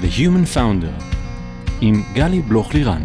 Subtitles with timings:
[0.00, 1.02] The Human Founder
[1.80, 3.02] עם גלי בלוך לירן.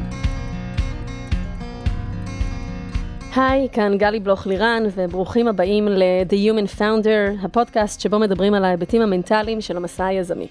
[3.36, 9.02] היי, כאן גלי בלוך לירן, וברוכים הבאים ל-The Human Founder, הפודקאסט שבו מדברים על ההיבטים
[9.02, 10.48] המנטליים של המסע היזמי.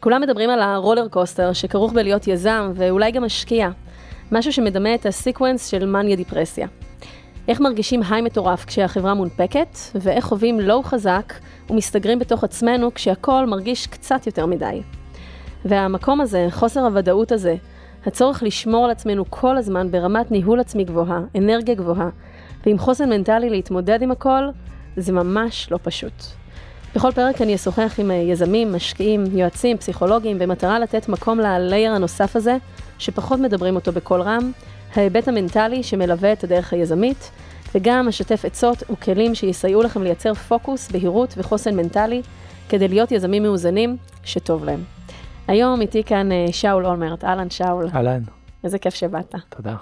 [0.00, 3.68] כולם מדברים על ה roller coaster שכרוך בלהיות יזם ואולי גם משקיע,
[4.32, 6.66] משהו שמדמה את ה sequence של מניה דיפרסיה.
[7.48, 11.32] איך מרגישים high מטורף כשהחברה מונפקת, ואיך חווים low חזק
[11.70, 14.82] ומסתגרים בתוך עצמנו כשהכול מרגיש קצת יותר מדי.
[15.64, 17.56] והמקום הזה, חוסר הוודאות הזה,
[18.06, 22.08] הצורך לשמור על עצמנו כל הזמן ברמת ניהול עצמי גבוהה, אנרגיה גבוהה,
[22.66, 24.44] ועם חוסן מנטלי להתמודד עם הכל,
[24.96, 26.12] זה ממש לא פשוט.
[26.94, 32.56] בכל פרק אני אשוחח עם יזמים, משקיעים, יועצים, פסיכולוגים, במטרה לתת מקום ללייר הנוסף הזה,
[32.98, 34.52] שפחות מדברים אותו בקול רם,
[34.94, 37.30] ההיבט המנטלי שמלווה את הדרך היזמית,
[37.74, 42.22] וגם אשתף עצות וכלים שיסייעו לכם לייצר פוקוס, בהירות וחוסן מנטלי,
[42.68, 45.03] כדי להיות יזמים מאוזנים שטוב להם.
[45.48, 47.88] היום איתי כאן אה, שאול אולמרט, אהלן שאול.
[47.94, 48.22] אהלן.
[48.64, 49.34] איזה כיף שבאת.
[49.48, 49.76] תודה.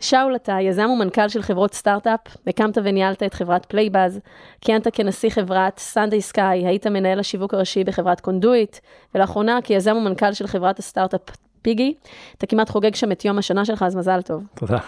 [0.00, 4.20] שאול, אתה יזם ומנכ"ל של חברות סטארט-אפ, הקמת וניהלת את חברת פלייבאז,
[4.60, 8.76] כיהנת כנשיא חברת סנדיי סקאי, היית מנהל השיווק הראשי בחברת קונדויט,
[9.14, 11.20] ולאחרונה כיזם ומנכ"ל של חברת הסטארט-אפ
[11.62, 11.94] פיגי.
[12.38, 14.42] אתה כמעט חוגג שם את יום השנה שלך, אז מזל טוב.
[14.54, 14.78] תודה.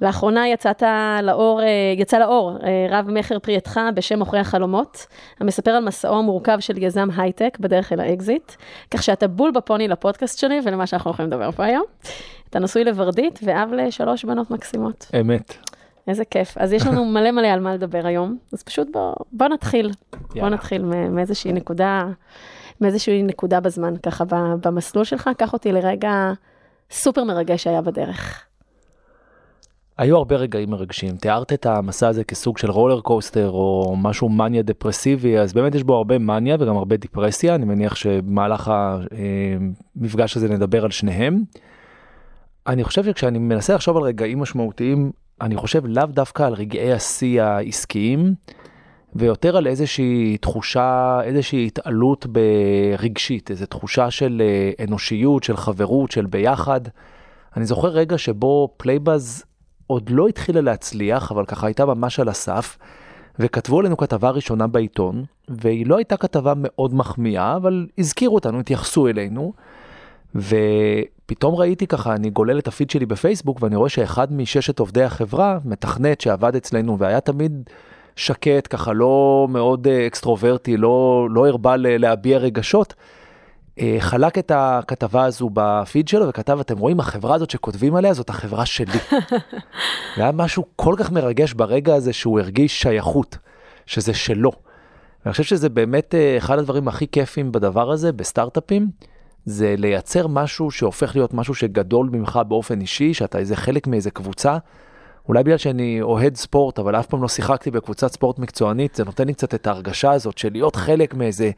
[0.00, 0.82] לאחרונה יצאת
[1.22, 1.66] לאור, אה,
[1.96, 3.58] יצא לאור אה, רב מכר פרי עטך
[3.94, 5.06] בשם מוכרי החלומות,
[5.40, 8.52] המספר על מסעו המורכב של יזם הייטק בדרך אל האקזיט,
[8.90, 11.84] כך שאתה בול בפוני לפודקאסט שלי ולמה שאנחנו הולכים לדבר פה היום.
[12.50, 15.06] אתה נשוי לוורדית ואב לשלוש בנות מקסימות.
[15.20, 15.54] אמת.
[16.08, 16.58] איזה כיף.
[16.58, 19.86] אז יש לנו מלא מלא על מה לדבר היום, אז פשוט בוא, בוא נתחיל.
[19.86, 20.40] יאללה.
[20.40, 22.06] בוא נתחיל מאיזושהי נקודה,
[22.80, 24.24] מאיזושהי נקודה בזמן, ככה
[24.62, 26.32] במסלול שלך, קח אותי לרגע
[26.90, 28.45] סופר מרגש שהיה בדרך.
[29.98, 34.62] היו הרבה רגעים מרגשים, תיארת את המסע הזה כסוג של רולר קוסטר או משהו מניה
[34.62, 38.72] דפרסיבי, אז באמת יש בו הרבה מניה וגם הרבה דיפרסיה, אני מניח שבמהלך
[39.96, 41.42] המפגש הזה נדבר על שניהם.
[42.66, 47.42] אני חושב שכשאני מנסה לחשוב על רגעים משמעותיים, אני חושב לאו דווקא על רגעי השיא
[47.42, 48.34] העסקיים,
[49.14, 56.26] ויותר על איזושהי תחושה, איזושהי התעלות רגשית, איזו תחושה של אה, אנושיות, של חברות, של
[56.26, 56.80] ביחד.
[57.56, 59.44] אני זוכר רגע שבו פלייבאז
[59.86, 62.78] עוד לא התחילה להצליח, אבל ככה הייתה ממש על הסף,
[63.38, 69.08] וכתבו עלינו כתבה ראשונה בעיתון, והיא לא הייתה כתבה מאוד מחמיאה, אבל הזכירו אותנו, התייחסו
[69.08, 69.52] אלינו,
[70.34, 75.58] ופתאום ראיתי ככה, אני גולל את הפיד שלי בפייסבוק, ואני רואה שאחד מששת עובדי החברה,
[75.64, 77.70] מתכנת שעבד אצלנו והיה תמיד
[78.16, 82.94] שקט, ככה לא מאוד אה, אקסטרוברטי, לא, לא הרבה להביע רגשות,
[83.98, 88.66] חלק את הכתבה הזו בפיד שלו וכתב, אתם רואים, החברה הזאת שכותבים עליה זאת החברה
[88.66, 88.98] שלי.
[90.16, 93.38] והיה משהו כל כך מרגש ברגע הזה שהוא הרגיש שייכות,
[93.86, 94.52] שזה שלו.
[95.24, 98.88] ואני חושב שזה באמת אה, אחד הדברים הכי כיפים בדבר הזה, בסטארט-אפים,
[99.44, 104.58] זה לייצר משהו שהופך להיות משהו שגדול ממך באופן אישי, שאתה איזה חלק מאיזה קבוצה.
[105.28, 109.26] אולי בגלל שאני אוהד ספורט, אבל אף פעם לא שיחקתי בקבוצת ספורט מקצוענית, זה נותן
[109.26, 111.50] לי קצת את ההרגשה הזאת של להיות חלק מאיזה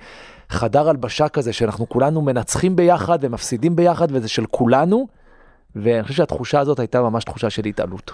[0.49, 5.07] חדר הלבשה כזה, שאנחנו כולנו מנצחים ביחד ומפסידים ביחד, וזה של כולנו,
[5.77, 8.11] ואני חושב שהתחושה הזאת הייתה ממש תחושה של התעלות.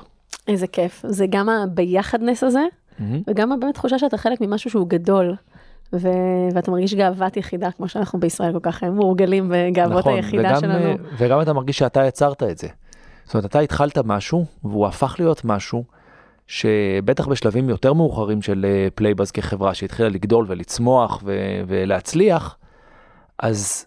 [0.48, 1.02] איזה כיף.
[1.08, 3.02] זה גם הביחדנס הזה, mm-hmm.
[3.26, 5.34] וגם באמת תחושה שאתה חלק ממשהו שהוא גדול.
[5.92, 6.08] ו...
[6.54, 10.94] ואתה מרגיש גאוות יחידה, כמו שאנחנו בישראל כל כך מורגלים בגאוות נכון, היחידה וגם, שלנו.
[11.18, 12.68] וגם אתה מרגיש שאתה יצרת את זה.
[13.24, 15.84] זאת אומרת, אתה התחלת משהו, והוא הפך להיות משהו
[16.46, 22.56] שבטח בשלבים יותר מאוחרים של פלייבאז כחברה שהתחילה לגדול ולצמוח ו- ולהצליח,
[23.38, 23.86] אז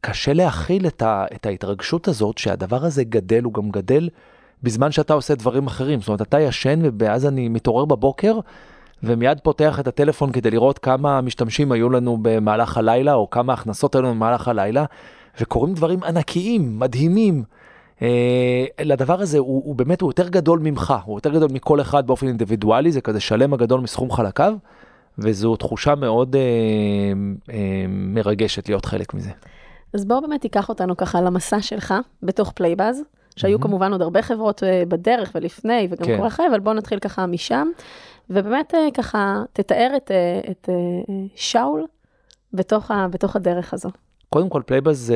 [0.00, 4.08] קשה להכיל את, ה- את ההתרגשות הזאת שהדבר הזה גדל, הוא גם גדל
[4.62, 6.00] בזמן שאתה עושה דברים אחרים.
[6.00, 8.38] זאת אומרת, אתה ישן ואז אני מתעורר בבוקר
[9.02, 13.94] ומיד פותח את הטלפון כדי לראות כמה משתמשים היו לנו במהלך הלילה, או כמה הכנסות
[13.94, 14.84] היו לנו במהלך הלילה,
[15.40, 17.44] וקורים דברים ענקיים, מדהימים.
[18.02, 22.06] אה, לדבר הזה הוא, הוא באמת, הוא יותר גדול ממך, הוא יותר גדול מכל אחד
[22.06, 24.54] באופן אינדיבידואלי, זה כזה שלם הגדול מסכום חלקיו,
[25.18, 26.42] וזו תחושה מאוד אה,
[27.52, 29.30] אה, מרגשת להיות חלק מזה.
[29.94, 33.02] אז בואו באמת תיקח אותנו ככה למסע שלך בתוך פלייבאז,
[33.36, 33.62] שהיו mm-hmm.
[33.62, 36.18] כמובן עוד הרבה חברות אה, בדרך ולפני וגם כן.
[36.18, 37.68] כל אחרי, אבל בואו נתחיל ככה משם,
[38.30, 40.10] ובאמת אה, ככה תתאר את,
[40.50, 40.68] את
[41.34, 41.86] שאול
[42.52, 43.88] בתוך, ה, בתוך הדרך הזו.
[44.30, 45.14] קודם כל פלייבאז,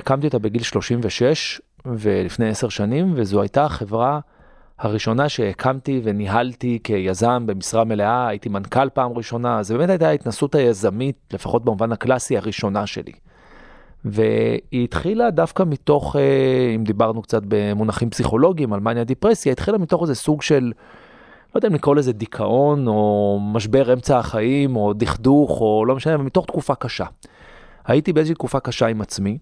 [0.00, 4.20] הקמתי אותה בגיל 36, ולפני עשר שנים, וזו הייתה החברה
[4.78, 11.16] הראשונה שהקמתי וניהלתי כיזם במשרה מלאה, הייתי מנכ"ל פעם ראשונה, זו באמת הייתה ההתנסות היזמית,
[11.32, 13.12] לפחות במובן הקלאסי, הראשונה שלי.
[14.04, 20.02] והיא התחילה דווקא מתוך, אה, אם דיברנו קצת במונחים פסיכולוגיים על מניה דיפרסיה, התחילה מתוך
[20.02, 20.72] איזה סוג של,
[21.54, 26.16] לא יודע אם לקרוא לזה דיכאון, או משבר אמצע החיים, או דכדוך, או לא משנה,
[26.16, 27.04] מתוך תקופה קשה.
[27.84, 29.38] הייתי באיזושהי תקופה קשה עם עצמי,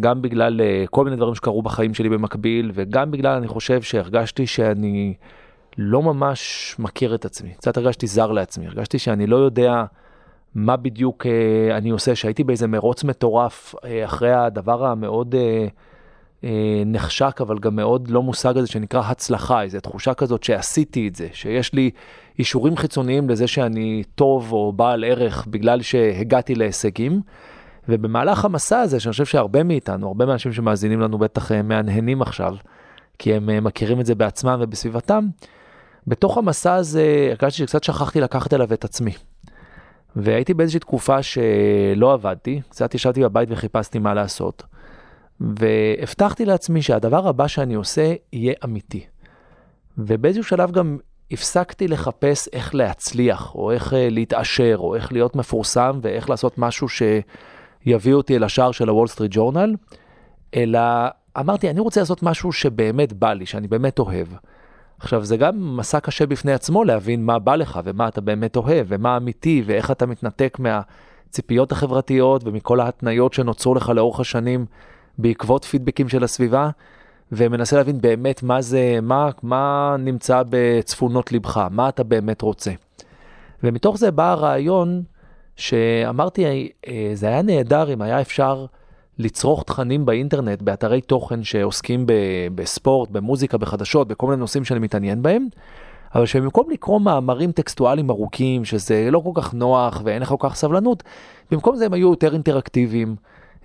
[0.00, 4.46] גם בגלל uh, כל מיני דברים שקרו בחיים שלי במקביל, וגם בגלל, אני חושב, שהרגשתי
[4.46, 5.14] שאני
[5.78, 7.50] לא ממש מכיר את עצמי.
[7.50, 9.84] קצת הרגשתי זר לעצמי, הרגשתי שאני לא יודע
[10.54, 11.28] מה בדיוק uh,
[11.76, 15.34] אני עושה, שהייתי באיזה מרוץ מטורף uh, אחרי הדבר המאוד...
[15.34, 15.70] Uh,
[16.86, 21.28] נחשק אבל גם מאוד לא מושג הזה שנקרא הצלחה, איזו תחושה כזאת שעשיתי את זה,
[21.32, 21.90] שיש לי
[22.38, 27.20] אישורים חיצוניים לזה שאני טוב או בעל ערך בגלל שהגעתי להישגים.
[27.88, 32.56] ובמהלך המסע הזה, שאני חושב שהרבה מאיתנו, הרבה מהאנשים שמאזינים לנו בטח אה, מהנהנים עכשיו,
[33.18, 35.26] כי הם אה, מכירים את זה בעצמם ובסביבתם,
[36.06, 39.12] בתוך המסע הזה הרגשתי שקצת שכחתי לקחת אליו את עצמי.
[40.16, 44.62] והייתי באיזושהי תקופה שלא עבדתי, קצת ישבתי בבית וחיפשתי מה לעשות.
[45.40, 49.06] והבטחתי לעצמי שהדבר הבא שאני עושה יהיה אמיתי.
[49.98, 50.98] ובאיזשהו שלב גם
[51.30, 56.88] הפסקתי לחפש איך להצליח, או איך אה, להתעשר, או איך להיות מפורסם, ואיך לעשות משהו
[57.84, 59.74] שיביא אותי אל השער של הוול סטריט ג'ורנל,
[60.54, 60.80] אלא
[61.38, 64.26] אמרתי, אני רוצה לעשות משהו שבאמת בא לי, שאני באמת אוהב.
[64.98, 68.86] עכשיו, זה גם מסע קשה בפני עצמו להבין מה בא לך, ומה אתה באמת אוהב,
[68.88, 74.66] ומה אמיתי, ואיך אתה מתנתק מהציפיות החברתיות ומכל ההתניות שנוצרו לך לאורך השנים
[75.18, 76.70] בעקבות פידבקים של הסביבה.
[77.32, 82.70] ומנסה להבין באמת מה זה, מה, מה נמצא בצפונות לבך, מה אתה באמת רוצה.
[83.62, 85.02] ומתוך זה בא הרעיון
[85.60, 86.44] שאמרתי,
[86.88, 88.66] אה, זה היה נהדר אם היה אפשר
[89.18, 92.06] לצרוך תכנים באינטרנט, באתרי תוכן שעוסקים
[92.54, 95.46] בספורט, במוזיקה, בחדשות, בכל מיני נושאים שאני מתעניין בהם,
[96.14, 100.54] אבל שבמקום לקרוא מאמרים טקסטואליים ארוכים, שזה לא כל כך נוח ואין לך כל כך
[100.56, 101.02] סבלנות,
[101.50, 103.16] במקום זה הם היו יותר אינטראקטיביים,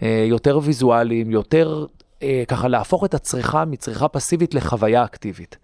[0.04, 1.86] אה, יותר ויזואליים, יותר
[2.24, 5.58] אה, ככה להפוך את הצריכה מצריכה פסיבית לחוויה אקטיבית.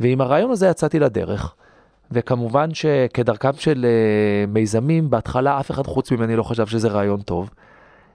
[0.00, 1.54] ועם הרעיון הזה יצאתי לדרך,
[2.10, 7.50] וכמובן שכדרכם של אה, מיזמים, בהתחלה אף אחד חוץ ממני לא חשב שזה רעיון טוב.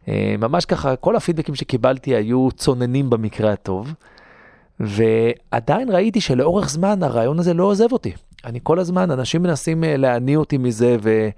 [0.08, 3.94] אה, ממש ככה, כל הפידבקים שקיבלתי היו צוננים במקרה הטוב,
[4.80, 8.12] ועדיין ראיתי שלאורך זמן הרעיון הזה לא עוזב אותי.
[8.46, 11.30] אני כל הזמן, אנשים מנסים אה, להניא אותי מזה, ו...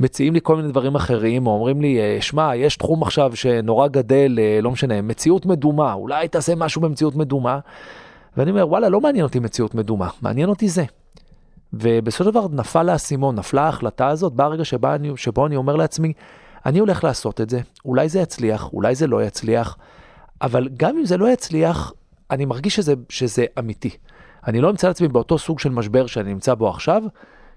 [0.00, 4.38] מציעים לי כל מיני דברים אחרים, או אומרים לי, שמע, יש תחום עכשיו שנורא גדל,
[4.62, 7.58] לא משנה, מציאות מדומה, אולי תעשה משהו במציאות מדומה.
[8.36, 10.84] ואני אומר, וואלה, לא מעניין אותי מציאות מדומה, מעניין אותי זה.
[11.72, 15.76] ובסופו של דבר נפל האסימון, נפלה ההחלטה הזאת, בא הרגע שבה אני, שבו אני אומר
[15.76, 16.12] לעצמי,
[16.66, 19.76] אני הולך לעשות את זה, אולי זה יצליח, אולי זה לא יצליח,
[20.42, 21.92] אבל גם אם זה לא יצליח,
[22.30, 23.90] אני מרגיש שזה, שזה אמיתי.
[24.46, 27.02] אני לא אמצא לעצמי באותו סוג של משבר שאני נמצא בו עכשיו,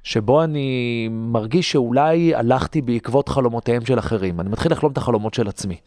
[0.03, 4.39] שבו אני מרגיש שאולי הלכתי בעקבות חלומותיהם של אחרים.
[4.39, 5.77] אני מתחיל לחלום את החלומות של עצמי.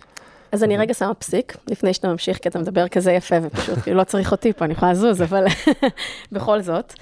[0.53, 3.97] אז אני רגע שמה פסיק, לפני שאתה ממשיך, כי אתה מדבר כזה יפה ופשוט, כאילו
[3.97, 5.45] לא צריך אותי פה, אני יכולה לזוז, אבל
[6.33, 6.95] בכל זאת.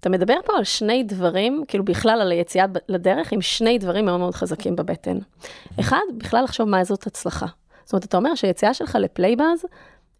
[0.00, 4.20] אתה מדבר פה על שני דברים, כאילו בכלל על היציאה לדרך, עם שני דברים מאוד
[4.20, 5.18] מאוד חזקים בבטן.
[5.80, 7.46] אחד, בכלל לחשוב מה זאת הצלחה.
[7.84, 9.64] זאת אומרת, אתה אומר שהיציאה שלך לפלייבאז,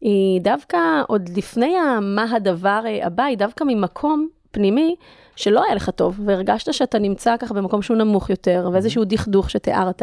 [0.00, 4.96] היא דווקא עוד לפני מה הדבר הבא, היא דווקא ממקום פנימי
[5.36, 10.02] שלא היה לך טוב, והרגשת שאתה נמצא ככה במקום שהוא נמוך יותר, ואיזשהו דכדוך שתיארת,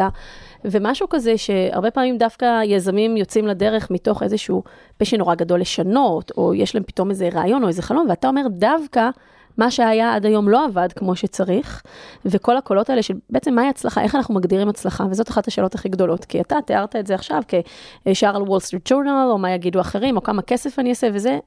[0.66, 4.64] ומשהו כזה שהרבה פעמים דווקא יזמים יוצאים לדרך מתוך איזשהו
[4.98, 8.44] פשע נורא גדול לשנות, או יש להם פתאום איזה רעיון או איזה חלום, ואתה אומר
[8.50, 9.10] דווקא,
[9.58, 11.82] מה שהיה עד היום לא עבד כמו שצריך,
[12.26, 15.90] וכל הקולות האלה של בעצם מהי הצלחה, איך אנחנו מגדירים הצלחה, וזאת אחת השאלות הכי
[15.90, 17.42] גדולות, כי אתה תיארת את זה עכשיו
[18.06, 21.40] כשער על וול סטריט ג'ורנל, או מה יגידו אחרים, או כמה כסף אני אעשה, וזה,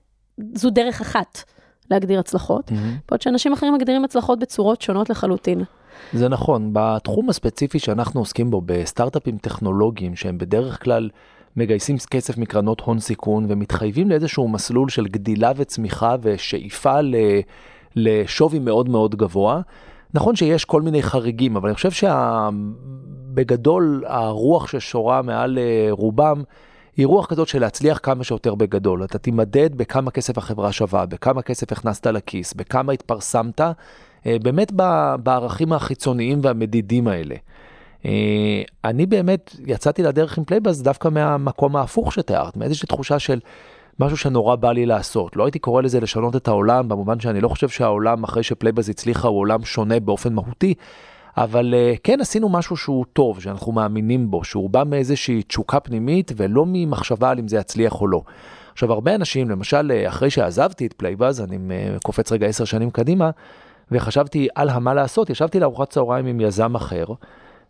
[0.54, 1.42] זו דרך אחת.
[1.90, 2.74] להגדיר הצלחות, mm-hmm.
[3.08, 5.64] בעוד שאנשים אחרים מגדירים הצלחות בצורות שונות לחלוטין.
[6.12, 11.10] זה נכון, בתחום הספציפי שאנחנו עוסקים בו, בסטארט-אפים טכנולוגיים שהם בדרך כלל
[11.56, 17.00] מגייסים כסף מקרנות הון סיכון ומתחייבים לאיזשהו מסלול של גדילה וצמיחה ושאיפה
[17.96, 19.60] לשווי מאוד מאוד גבוה.
[20.14, 21.90] נכון שיש כל מיני חריגים, אבל אני חושב
[23.30, 26.42] שבגדול הרוח ששורה מעל אה, רובם
[26.96, 29.04] היא רוח כזאת של להצליח כמה שיותר בגדול.
[29.04, 33.60] אתה תימדד בכמה כסף החברה שווה, בכמה כסף הכנסת לכיס, בכמה התפרסמת,
[34.26, 34.72] אה, באמת
[35.22, 37.34] בערכים החיצוניים והמדידים האלה.
[38.04, 43.40] אה, אני באמת יצאתי לדרך עם פלייבאז דווקא מהמקום ההפוך שתיארת, מאיזושהי תחושה של
[44.00, 45.36] משהו שנורא בא לי לעשות.
[45.36, 49.28] לא הייתי קורא לזה לשנות את העולם, במובן שאני לא חושב שהעולם אחרי שפלייבאז הצליחה
[49.28, 50.74] הוא עולם שונה באופן מהותי,
[51.36, 56.32] אבל uh, כן עשינו משהו שהוא טוב, שאנחנו מאמינים בו, שהוא בא מאיזושהי תשוקה פנימית
[56.36, 58.22] ולא ממחשבה על אם זה יצליח או לא.
[58.72, 62.90] עכשיו, הרבה אנשים, למשל, אה, אחרי שעזבתי את פלייבאז, אני uh, קופץ רגע עשר שנים
[62.90, 63.30] קדימה,
[63.90, 67.04] וחשבתי על מה לעשות, ישבתי לארוחת צהריים עם יזם אחר,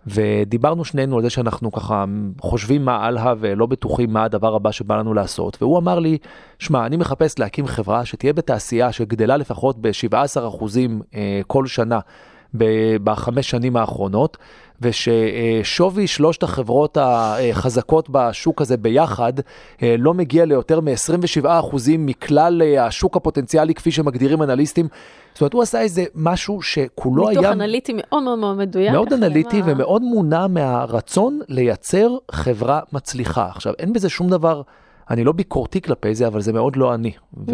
[0.07, 2.05] ודיברנו שנינו על זה שאנחנו ככה
[2.41, 6.19] חושבים מה הלאה ולא בטוחים מה הדבר הבא שבא לנו לעשות, והוא אמר לי,
[6.59, 10.79] שמע, אני מחפש להקים חברה שתהיה בתעשייה שגדלה לפחות ב-17%
[11.47, 12.01] כל שנה
[13.05, 14.37] בחמש שנים האחרונות,
[14.81, 19.33] וששווי שלושת החברות החזקות בשוק הזה ביחד
[19.83, 21.47] אה, לא מגיע ליותר מ-27%
[21.99, 24.89] מכלל אה, השוק הפוטנציאלי כפי שמגדירים אנליסטים.
[25.33, 27.41] זאת אומרת, הוא עשה איזה משהו שכולו היה...
[27.41, 28.93] ניתוח אנליטי מאוד מאוד מאוד מדויק.
[28.93, 29.73] מאוד אנליטי מה...
[29.73, 33.49] ומאוד מונע מהרצון לייצר חברה מצליחה.
[33.55, 34.63] עכשיו, אין בזה שום דבר,
[35.11, 37.13] אני לא ביקורתי כלפי זה, אבל זה מאוד לא אני.
[37.35, 37.51] Mm-hmm.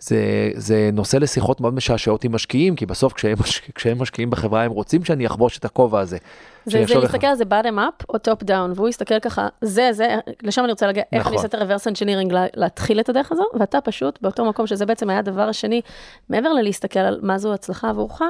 [0.00, 3.36] זה, זה נושא לשיחות מאוד משעשעות עם משקיעים, כי בסוף כשהם,
[3.74, 6.18] כשהם משקיעים בחברה הם רוצים שאני אחבוש את הכובע הזה.
[6.64, 10.16] זה, זה להסתכל על זה bottom up או top down, והוא יסתכל ככה, זה, זה,
[10.42, 11.18] לשם אני רוצה להגיע, נכון.
[11.18, 11.44] איך אני נכון.
[11.44, 15.18] אעשה את ה-reverse engineering להתחיל את הדרך הזו, ואתה פשוט באותו מקום שזה בעצם היה
[15.18, 15.80] הדבר השני,
[16.28, 18.22] מעבר ללהסתכל על מה זו הצלחה עבורך,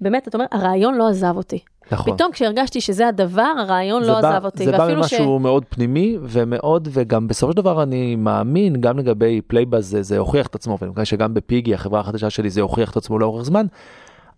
[0.00, 1.58] באמת, אתה אומר, הרעיון לא עזב אותי.
[1.92, 2.14] נכון.
[2.14, 4.64] פתאום כשהרגשתי שזה הדבר, הרעיון לא בא, עזב אותי.
[4.64, 5.42] זה בא ממשהו ש...
[5.42, 10.46] מאוד פנימי ומאוד, וגם בסופו של דבר אני מאמין, גם לגבי פלייבאז זה, זה הוכיח
[10.46, 13.66] את עצמו, ואני מקווה שגם בפיגי, החברה החדשה שלי, זה הוכיח את עצמו לאורך זמן.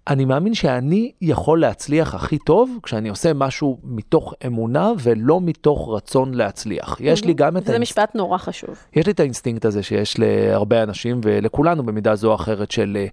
[0.08, 6.34] אני מאמין שאני יכול להצליח הכי טוב כשאני עושה משהו מתוך אמונה ולא מתוך רצון
[6.34, 6.96] להצליח.
[7.00, 7.64] יש לי גם את...
[7.64, 7.98] זה האינסט...
[7.98, 8.76] משפט נורא חשוב.
[8.96, 13.06] יש לי את האינסטינקט הזה שיש להרבה אנשים ולכולנו במידה זו או אחרת של אה,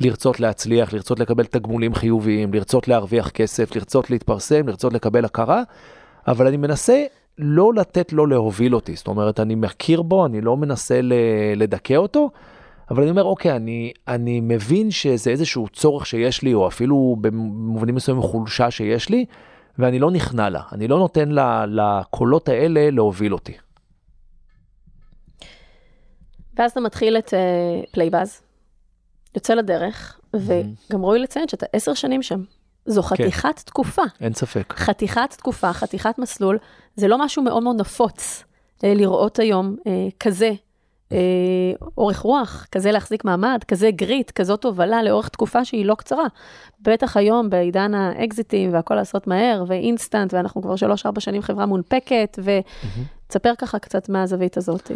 [0.00, 5.62] לרצות להצליח, לרצות לקבל תגמולים חיוביים, לרצות להרוויח כסף, לרצות להתפרסם, לרצות לקבל הכרה,
[6.28, 7.04] אבל אני מנסה
[7.38, 8.96] לא לתת לו להוביל אותי.
[8.96, 11.00] זאת אומרת, אני מכיר בו, אני לא מנסה
[11.56, 12.30] לדכא אותו.
[12.90, 17.94] אבל אני אומר, אוקיי, אני, אני מבין שזה איזשהו צורך שיש לי, או אפילו במובנים
[17.94, 19.24] מסוימים חולשה שיש לי,
[19.78, 20.62] ואני לא נכנע לה.
[20.72, 23.52] אני לא נותן לה, לקולות האלה להוביל אותי.
[26.56, 28.42] ואז אתה מתחיל את uh, פלייבאז,
[29.34, 30.38] יוצא לדרך, mm-hmm.
[30.90, 32.42] וגם ראוי לציין שאתה עשר שנים שם.
[32.86, 33.08] זו כן.
[33.08, 33.62] חתיכת כן.
[33.64, 34.02] תקופה.
[34.20, 34.74] אין ספק.
[34.76, 36.58] חתיכת תקופה, חתיכת מסלול,
[36.96, 38.44] זה לא משהו מאוד מאוד נפוץ
[38.84, 40.52] אה, לראות היום אה, כזה
[41.12, 41.18] אה,
[41.98, 46.26] אורך רוח, כזה להחזיק מעמד, כזה grit, כזאת הובלה לאורך תקופה שהיא לא קצרה.
[46.82, 53.52] בטח היום בעידן האקזיטים והכל לעשות מהר, ו-instant, ואנחנו כבר שלוש-ארבע שנים חברה מונפקת, ותספר
[53.58, 54.90] ככה קצת מהזווית הזאת.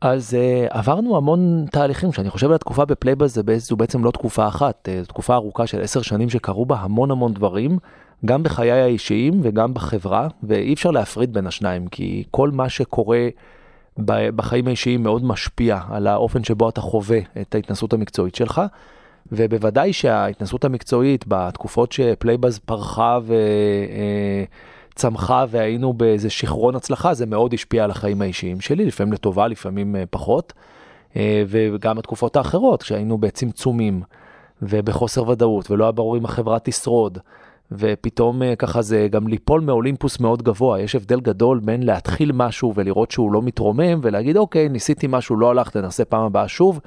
[0.00, 4.88] אז uh, עברנו המון תהליכים, כשאני חושב על התקופה בפלייבאז, זו בעצם לא תקופה אחת,
[4.88, 7.78] uh, תקופה ארוכה של עשר שנים שקרו בה המון המון דברים,
[8.24, 13.28] גם בחיי האישיים וגם בחברה, ואי אפשר להפריד בין השניים, כי כל מה שקורה
[13.98, 18.62] בחיים האישיים מאוד משפיע על האופן שבו אתה חווה את ההתנסות המקצועית שלך.
[19.32, 23.18] ובוודאי שההתנסות המקצועית בתקופות שפלייבאז פרחה
[24.94, 29.48] וצמחה אה, והיינו באיזה שכרון הצלחה, זה מאוד השפיע על החיים האישיים שלי, לפעמים לטובה,
[29.48, 30.52] לפעמים אה, פחות.
[31.16, 34.02] אה, וגם התקופות האחרות, כשהיינו בצמצומים
[34.62, 37.18] ובחוסר ודאות ולא היה ברור אם החברה תשרוד.
[37.72, 42.72] ופתאום אה, ככה זה גם ליפול מאולימפוס מאוד גבוה, יש הבדל גדול בין להתחיל משהו
[42.74, 46.80] ולראות שהוא לא מתרומם ולהגיד אוקיי ניסיתי משהו לא הלך תנסה פעם הבאה שוב,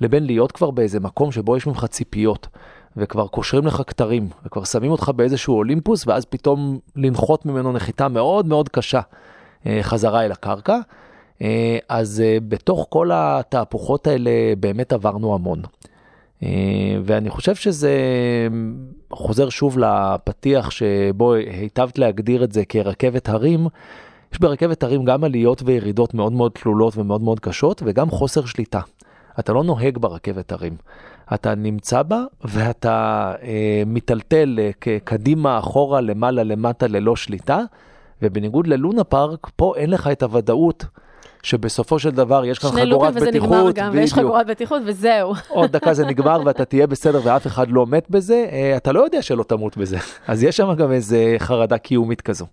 [0.00, 2.48] לבין להיות כבר באיזה מקום שבו יש ממך ציפיות
[2.96, 8.46] וכבר קושרים לך כתרים וכבר שמים אותך באיזשהו אולימפוס ואז פתאום לנחות ממנו נחיתה מאוד
[8.46, 9.00] מאוד קשה
[9.66, 10.78] אה, חזרה אל הקרקע.
[11.42, 15.62] אה, אז בתוך כל התהפוכות האלה באמת עברנו המון.
[16.42, 16.48] אה,
[17.04, 17.98] ואני חושב שזה
[19.12, 23.66] חוזר שוב לפתיח שבו היטבת להגדיר את זה כרכבת הרים.
[24.32, 28.80] יש ברכבת הרים גם עליות וירידות מאוד מאוד תלולות ומאוד מאוד קשות וגם חוסר שליטה.
[29.38, 30.76] אתה לא נוהג ברכבת הרים.
[31.34, 37.60] אתה נמצא בה ואתה אה, מיטלטל אה, קדימה, אחורה, למעלה, למטה, ללא שליטה.
[38.22, 40.84] ובניגוד ללונה פארק, פה אין לך את הוודאות
[41.44, 43.22] שבסופו של דבר יש כאן חגורת בטיחות.
[43.22, 45.34] שני לופים וזה נגמר גם, ויש חגורת בטיחות וזהו.
[45.48, 49.00] עוד דקה זה נגמר ואתה תהיה בסדר ואף אחד לא מת בזה, אה, אתה לא
[49.00, 49.98] יודע שלא תמות בזה.
[50.28, 52.46] אז יש שם גם איזה חרדה קיומית כזו.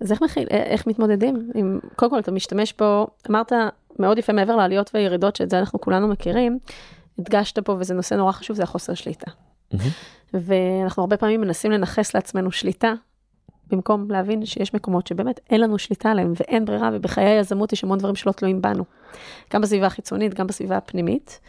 [0.00, 1.50] אז איך, מכיל, אה, איך מתמודדים?
[1.54, 3.52] אם, קודם כל אתה משתמש פה, אמרת
[3.98, 6.58] מאוד יפה מעבר לעליות וירידות, שאת זה אנחנו כולנו מכירים,
[7.18, 9.30] הדגשת פה, וזה נושא נורא חשוב, זה החוסר שליטה.
[9.30, 9.76] Mm-hmm.
[10.34, 12.92] ואנחנו הרבה פעמים מנסים לנכס לעצמנו שליטה
[13.72, 17.98] במקום להבין שיש מקומות שבאמת אין לנו שליטה עליהם ואין ברירה, ובחיי היזמות יש המון
[17.98, 18.84] דברים שלא תלויים בנו.
[19.52, 21.40] גם בסביבה החיצונית, גם בסביבה הפנימית.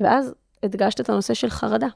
[0.00, 1.86] ואז הדגשת את הנושא של חרדה.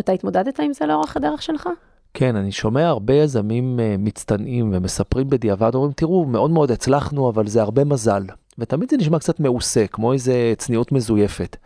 [0.00, 1.68] אתה התמודדת עם זה לאורך הדרך שלך?
[2.14, 7.46] כן, אני שומע הרבה יזמים uh, מצטנעים ומספרים בדיעבד, אומרים, תראו, מאוד מאוד הצלחנו, אבל
[7.46, 8.22] זה הרבה מזל.
[8.58, 11.56] ותמיד זה נשמע קצת מעושה, כמו איזה צניעות מזויפת.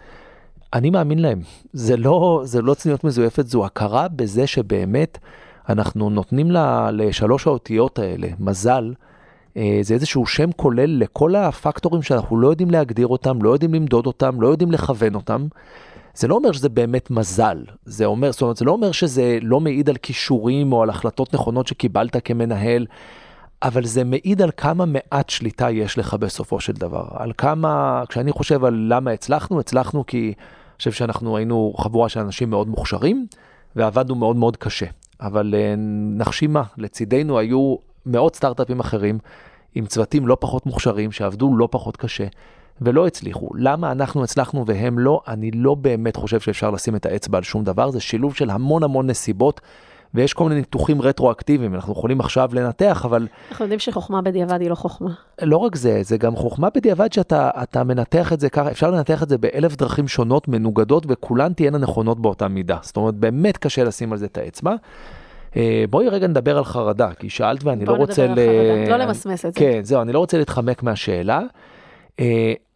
[0.73, 1.41] אני מאמין להם,
[1.73, 5.19] זה לא, זה לא צניעות מזויפת, זו הכרה בזה שבאמת
[5.69, 8.95] אנחנו נותנים לה, לשלוש האותיות האלה, מזל,
[9.57, 14.07] אה, זה איזשהו שם כולל לכל הפקטורים שאנחנו לא יודעים להגדיר אותם, לא יודעים למדוד
[14.07, 15.47] אותם, לא יודעים לכוון אותם.
[16.15, 19.61] זה לא אומר שזה באמת מזל, זה אומר, זאת אומרת, זה לא אומר שזה לא
[19.61, 22.87] מעיד על כישורים או על החלטות נכונות שקיבלת כמנהל,
[23.63, 27.05] אבל זה מעיד על כמה מעט שליטה יש לך בסופו של דבר.
[27.11, 32.21] על כמה, כשאני חושב על למה הצלחנו, הצלחנו כי אני חושב שאנחנו היינו חבורה של
[32.21, 33.27] אנשים מאוד מוכשרים,
[33.77, 34.87] ועבדנו מאוד מאוד קשה.
[35.21, 35.75] אבל אה,
[36.17, 39.19] נחשים מה, לצידנו היו מאות סטארט-אפים אחרים,
[39.75, 42.27] עם צוותים לא פחות מוכשרים, שעבדו לא פחות קשה,
[42.81, 43.49] ולא הצליחו.
[43.55, 45.21] למה אנחנו הצלחנו והם לא?
[45.29, 48.83] אני לא באמת חושב שאפשר לשים את האצבע על שום דבר, זה שילוב של המון
[48.83, 49.61] המון נסיבות.
[50.15, 53.27] ויש כל מיני ניתוחים רטרואקטיביים, אנחנו יכולים עכשיו לנתח, אבל...
[53.51, 55.11] אנחנו יודעים שחוכמה בדיעבד היא לא חוכמה.
[55.43, 59.29] לא רק זה, זה גם חוכמה בדיעבד שאתה מנתח את זה ככה, אפשר לנתח את
[59.29, 62.79] זה באלף דרכים שונות, מנוגדות, וכולן תהיינה נכונות באותה מידה.
[62.83, 64.75] זאת אומרת, באמת קשה לשים על זה את האצבע.
[65.57, 68.23] אה, בואי רגע נדבר על חרדה, כי שאלת ואני לא רוצה...
[68.23, 69.61] בואי נדבר על חרדה, לא למסמס את זה.
[69.61, 71.41] כן, זהו, אני לא רוצה להתחמק מהשאלה.
[72.21, 72.25] Uh,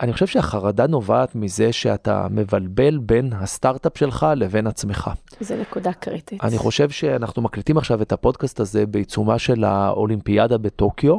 [0.00, 5.11] אני חושב שהחרדה נובעת מזה שאתה מבלבל בין הסטארט-אפ שלך לבין עצמך.
[5.40, 6.44] זה נקודה קריטית.
[6.44, 11.18] אני חושב שאנחנו מקליטים עכשיו את הפודקאסט הזה בעיצומה של האולימפיאדה בטוקיו,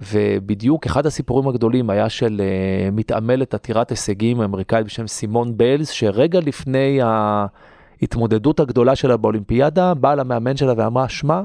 [0.00, 6.40] ובדיוק אחד הסיפורים הגדולים היה של uh, מתעמלת עתירת הישגים אמריקאית בשם סימון ביילס, שרגע
[6.40, 11.42] לפני ההתמודדות הגדולה שלה באולימפיאדה, באה למאמן שלה ואמרה, שמע,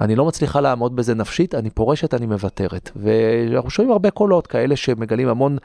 [0.00, 2.90] אני לא מצליחה לעמוד בזה נפשית, אני פורשת, אני מוותרת.
[2.96, 5.58] ואנחנו שומעים הרבה קולות כאלה שמגלים המון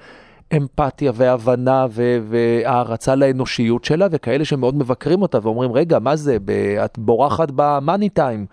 [0.58, 1.86] אמפתיה והבנה
[2.30, 6.38] והערצה לאנושיות שלה, וכאלה שמאוד מבקרים אותה ואומרים, רגע, מה זה,
[6.86, 8.46] את בורחת במאני טיים,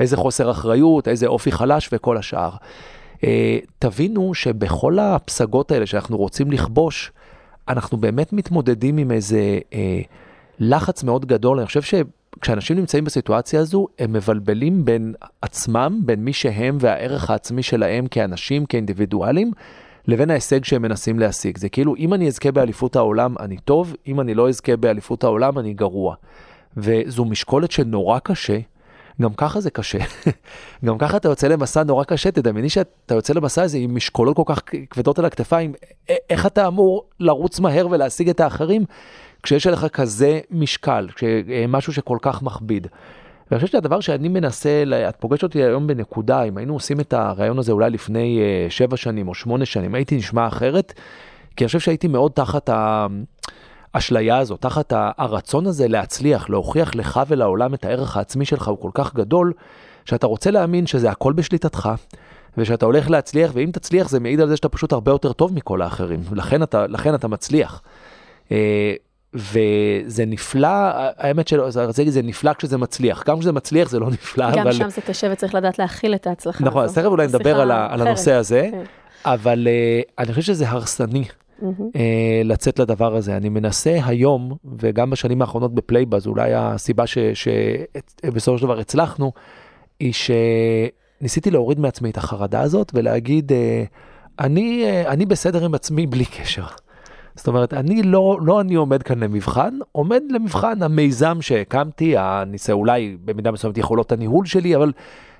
[0.00, 2.50] איזה חוסר אחריות, איזה אופי חלש וכל השאר.
[3.24, 7.12] אה, תבינו שבכל הפסגות האלה שאנחנו רוצים לכבוש,
[7.68, 10.00] אנחנו באמת מתמודדים עם איזה אה,
[10.58, 11.58] לחץ מאוד גדול.
[11.58, 11.94] אני חושב ש...
[12.40, 18.66] כשאנשים נמצאים בסיטואציה הזו, הם מבלבלים בין עצמם, בין מי שהם והערך העצמי שלהם כאנשים,
[18.66, 19.52] כאינדיבידואלים,
[20.08, 21.58] לבין ההישג שהם מנסים להשיג.
[21.58, 25.58] זה כאילו, אם אני אזכה באליפות העולם, אני טוב, אם אני לא אזכה באליפות העולם,
[25.58, 26.14] אני גרוע.
[26.76, 28.58] וזו משקולת שנורא קשה,
[29.22, 29.98] גם ככה זה קשה.
[30.84, 34.42] גם ככה אתה יוצא למסע נורא קשה, תדמייני שאתה יוצא למסע הזה עם משקולות כל
[34.46, 35.72] כך כבדות על הכתפיים,
[36.30, 38.84] איך אתה אמור לרוץ מהר ולהשיג את האחרים?
[39.44, 41.08] כשיש עליך כזה משקל,
[41.68, 42.86] משהו שכל כך מכביד.
[43.50, 47.58] ואני חושב שהדבר שאני מנסה, את פוגשת אותי היום בנקודה, אם היינו עושים את הרעיון
[47.58, 50.92] הזה אולי לפני אה, שבע שנים או שמונה שנים, הייתי נשמע אחרת,
[51.56, 52.70] כי אני חושב שהייתי מאוד תחת
[53.94, 58.90] האשליה הזאת, תחת הרצון הזה להצליח, להוכיח לך ולעולם את הערך העצמי שלך הוא כל
[58.94, 59.52] כך גדול,
[60.04, 61.88] שאתה רוצה להאמין שזה הכל בשליטתך.
[62.58, 65.82] ושאתה הולך להצליח, ואם תצליח זה מעיד על זה שאתה פשוט הרבה יותר טוב מכל
[65.82, 67.82] האחרים, לכן אתה, לכן אתה מצליח.
[69.34, 70.68] וזה נפלא,
[71.16, 74.50] האמת שלא, זה נפלא כשזה מצליח, גם כשזה מצליח זה לא נפלא.
[74.50, 74.72] גם אבל...
[74.72, 78.06] שם זה קשה וצריך לדעת להכיל את ההצלחה נכון, אז תכף אולי נדבר על, על
[78.06, 78.82] הנושא הזה, כן.
[79.24, 81.24] אבל uh, אני חושב שזה הרסני.
[81.24, 81.64] Mm-hmm.
[81.64, 81.96] Uh,
[82.44, 83.36] לצאת לדבר הזה.
[83.36, 89.32] אני מנסה היום, וגם בשנים האחרונות בפלייבאז, אולי הסיבה שבסופו של דבר הצלחנו,
[90.00, 90.12] היא
[91.20, 93.54] שניסיתי להוריד מעצמי את החרדה הזאת ולהגיד, uh,
[94.44, 96.66] אני, uh, אני בסדר עם עצמי בלי קשר.
[97.36, 103.16] זאת אומרת, אני לא, לא אני עומד כאן למבחן, עומד למבחן המיזם שהקמתי, הניסה אולי
[103.24, 104.92] במידה מסוימת יכולות הניהול שלי, אבל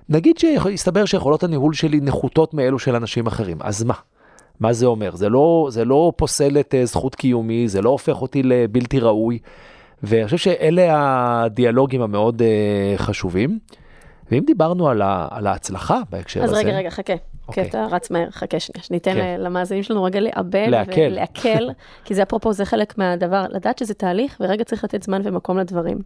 [0.08, 3.94] נגיד שיסתבר שיכולות הניהול שלי נחותות מאלו של אנשים אחרים, אז מה?
[4.60, 5.16] מה זה אומר?
[5.16, 9.38] זה לא, זה לא פוסל את uh, זכות קיומי, זה לא הופך אותי לבלתי ראוי,
[10.02, 10.92] ואני חושב שאלה
[11.42, 13.58] הדיאלוגים המאוד uh, חשובים.
[14.30, 16.60] ואם דיברנו על, ה, על ההצלחה בהקשר אז הזה...
[16.60, 17.12] אז רגע, רגע, חכה.
[17.52, 17.64] כי okay.
[17.64, 19.40] אתה רץ מהר, חכה שנייה, שניתן כן.
[19.40, 21.00] למאזינים שלנו רגע לעבל להקל.
[21.00, 21.70] ולהקל,
[22.04, 25.98] כי זה אפרופו, זה חלק מהדבר, לדעת שזה תהליך, ורגע צריך לתת זמן ומקום לדברים.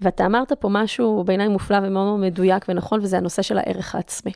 [0.00, 4.32] ואתה אמרת פה משהו בעיניי מופלא ומאוד מאוד מדויק ונכון, וזה הנושא של הערך העצמי.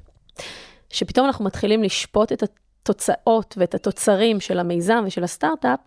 [0.90, 5.78] שפתאום אנחנו מתחילים לשפוט את התוצאות ואת התוצרים של המיזם ושל הסטארט-אפ,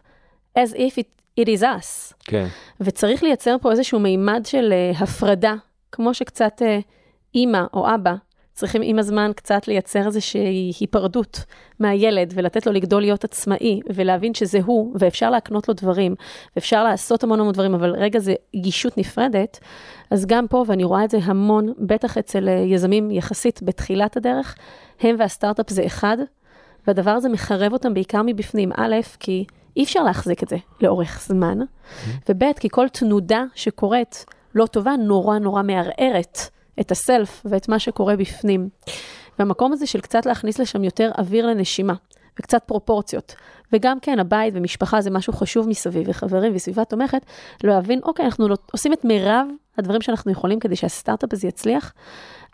[0.60, 2.14] as if it, it is us.
[2.20, 2.48] כן.
[2.82, 5.54] וצריך לייצר פה איזשהו מימד של uh, הפרדה,
[5.92, 6.66] כמו שקצת uh,
[7.36, 8.16] אימא או אבא
[8.54, 11.44] צריכים עם הזמן קצת לייצר איזושהי היפרדות
[11.80, 16.16] מהילד ולתת לו לגדול להיות עצמאי ולהבין שזה הוא ואפשר להקנות לו דברים
[16.56, 19.60] ואפשר לעשות המון המון דברים, אבל רגע זה גישות נפרדת,
[20.12, 24.56] אז גם פה, ואני רואה את זה המון, בטח אצל אה, יזמים יחסית בתחילת הדרך,
[25.00, 26.18] הם והסטארט-אפ זה אחד,
[26.88, 28.72] והדבר הזה מחרב אותם בעיקר מבפנים.
[28.76, 29.46] א', כי
[29.78, 32.10] אי אפשר להחזיק את זה לאורך זמן, mm-hmm.
[32.30, 36.38] וב', כי כל תנודה שקורית לא טובה, נורא נורא מערערת.
[36.80, 38.70] את הסלף ואת מה שקורה בפנים.
[39.40, 41.94] והמקום הזה של קצת להכניס לשם יותר אוויר לנשימה,
[42.40, 43.36] וקצת פרופורציות.
[43.74, 47.26] וגם כן, הבית ומשפחה זה משהו חשוב מסביב, וחברים וסביבה תומכת,
[47.64, 51.94] להבין, אוקיי, אנחנו לא, עושים את מירב הדברים שאנחנו יכולים כדי שהסטארט-אפ הזה יצליח,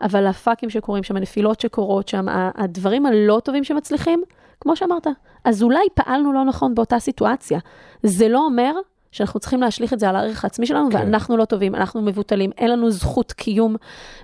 [0.02, 4.22] אבל הפאקים שקורים שם, הנפילות שקורות שם, הדברים הלא טובים שמצליחים,
[4.60, 5.06] כמו שאמרת,
[5.44, 7.58] אז אולי פעלנו לא נכון באותה סיטואציה.
[8.02, 8.72] זה לא אומר
[9.12, 10.96] שאנחנו צריכים להשליך את זה על הערך העצמי שלנו, כן.
[10.96, 13.76] ואנחנו לא טובים, אנחנו מבוטלים, אין לנו זכות קיום,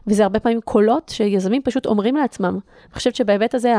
[0.07, 2.59] וזה הרבה פעמים קולות שיזמים פשוט אומרים לעצמם.
[2.85, 3.75] אני חושבת שבהיבט הזה,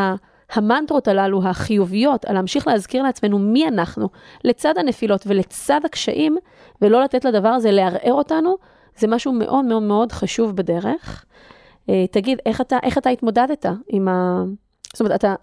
[0.51, 4.09] המנטרות הללו, החיוביות, על להמשיך להזכיר לעצמנו מי אנחנו,
[4.43, 6.37] לצד הנפילות ולצד הקשיים,
[6.81, 8.55] ולא לתת לדבר הזה לערער אותנו,
[8.97, 11.25] זה משהו מאוד מאוד מאוד חשוב בדרך.
[11.89, 14.43] אה, תגיד, איך אתה, איך אתה התמודדת עם ה...
[14.93, 15.35] זאת אומרת, אתה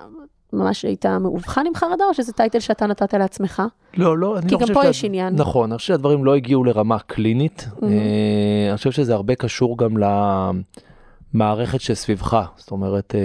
[0.53, 3.63] ממש היית מאובחן עם חרדה, או שזה טייטל שאתה נתת לעצמך?
[3.97, 5.35] לא, לא, אני כי לא גם חושב פה שה- יש עניין.
[5.37, 7.69] נכון, אני חושב שהדברים לא הגיעו לרמה קלינית.
[7.71, 7.85] Mhm.
[7.85, 7.89] אה,
[8.69, 9.95] אני חושב שזה הרבה קשור גם
[11.35, 12.47] למערכת שסביבך.
[12.57, 13.21] זאת אומרת, אה,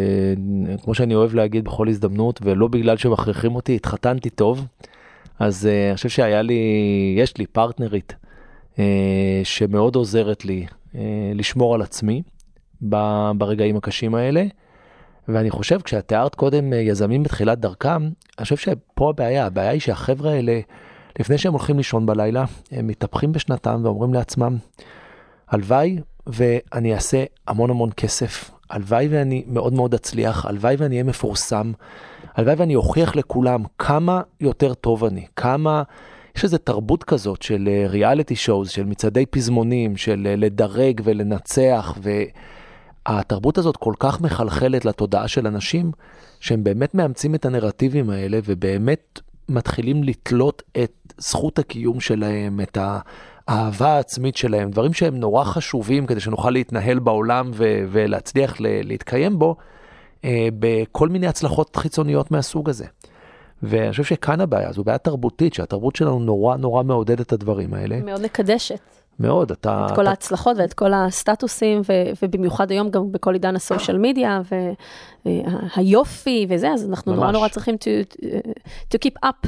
[0.84, 4.66] כמו שאני אוהב להגיד בכל הזדמנות, ולא בגלל שמכריחים אותי, התחתנתי טוב.
[5.40, 6.60] אז אה, אני חושב שהיה לי,
[7.18, 8.16] יש לי פרטנרית
[9.44, 10.66] שמאוד עוזרת לי
[11.36, 12.22] לשמור על עצמי
[12.82, 14.44] ברגעים הקשים האלה.
[15.28, 19.82] ואני חושב, כשאת תיארת קודם אה, יזמים בתחילת דרכם, אני חושב שפה הבעיה, הבעיה היא
[19.82, 20.60] שהחבר'ה האלה,
[21.20, 24.58] לפני שהם הולכים לישון בלילה, הם מתהפכים בשנתם ואומרים לעצמם,
[25.50, 31.72] הלוואי ואני אעשה המון המון כסף, הלוואי ואני מאוד מאוד אצליח, הלוואי ואני אהיה מפורסם,
[32.36, 35.84] הלוואי ואני אוכיח לכולם כמה יותר טוב אני, כמה...
[36.38, 41.98] יש איזו תרבות כזאת של ריאליטי שואוז, של מצעדי פזמונים, של אה, לדרג ולנצח,
[43.10, 45.91] והתרבות הזאת כל כך מחלחלת לתודעה של אנשים,
[46.39, 52.78] שהם באמת מאמצים את הנרטיבים האלה, ובאמת מתחילים לתלות את זכות הקיום שלהם, את
[53.48, 59.56] האהבה העצמית שלהם, דברים שהם נורא חשובים כדי שנוכל להתנהל בעולם ו- ולהצליח להתקיים בו,
[60.26, 62.86] אה, בכל מיני הצלחות חיצוניות מהסוג הזה.
[63.63, 68.00] ואני חושב שכאן הבעיה, זו בעיה תרבותית, שהתרבות שלנו נורא נורא מעודדת את הדברים האלה.
[68.02, 68.80] מאוד מקדשת
[69.19, 69.88] מאוד, אתה...
[69.89, 70.10] את כל אתה...
[70.10, 74.41] ההצלחות ואת כל הסטטוסים, ו- ובמיוחד היום גם בכל עידן הסושיאל מדיה,
[75.25, 77.36] והיופי וזה, אז אנחנו נורא ממש.
[77.36, 78.25] נורא צריכים to,
[78.93, 79.47] to keep up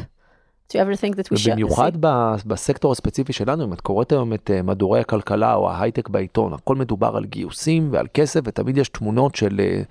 [0.73, 1.49] to everything that we should.
[1.51, 6.09] ובמיוחד ב- בסקטור הספציפי שלנו, אם את קוראת היום את אה, מהדורי הכלכלה או ההייטק
[6.09, 9.81] בעיתון, הכל מדובר על גיוסים ועל כסף, ותמיד יש תמונות של אה,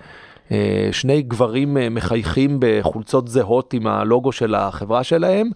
[0.53, 5.51] אה, שני גברים מחייכים בחולצות זהות עם הלוגו של החברה שלהם.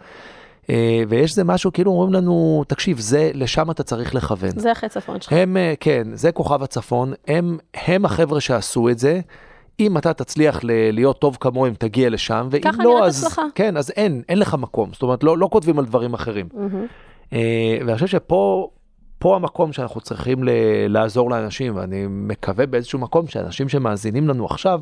[0.70, 4.59] אה, ויש איזה משהו, כאילו אומרים לנו, תקשיב, זה, לשם אתה צריך לכוון.
[4.59, 5.33] זה אחרי צפון שלך.
[5.33, 9.20] הם, אה, כן, זה כוכב הצפון, הם, הם החבר'ה שעשו את זה.
[9.81, 13.25] אם אתה תצליח ל- להיות טוב כמוהם, תגיע לשם, ואם ככה לא, נראית אז...
[13.25, 13.42] הצלחה.
[13.55, 14.90] כן, אז אין, אין לך מקום.
[14.92, 16.48] זאת אומרת, לא, לא כותבים על דברים אחרים.
[17.33, 17.38] אה,
[17.87, 18.68] ואני חושב שפה
[19.18, 20.51] פה המקום שאנחנו צריכים ל-
[20.88, 24.81] לעזור לאנשים, ואני מקווה באיזשהו מקום שאנשים שמאזינים לנו עכשיו,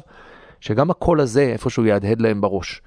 [0.61, 2.83] שגם הקול הזה איפשהו יהדהד להם בראש.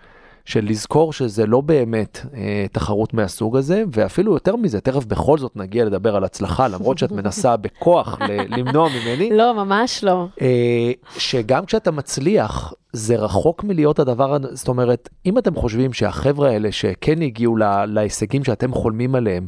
[0.46, 5.52] של לזכור שזה לא באמת אה, תחרות מהסוג הזה, ואפילו יותר מזה, תכף בכל זאת
[5.56, 9.30] נגיע לדבר על הצלחה, למרות שאת מנסה בכוח ל- למנוע ממני.
[9.34, 10.26] לא, ממש לא.
[10.42, 16.72] אה, שגם כשאתה מצליח, זה רחוק מלהיות הדבר, זאת אומרת, אם אתם חושבים שהחבר'ה האלה
[16.72, 19.46] שכן הגיעו לה, להישגים שאתם חולמים עליהם,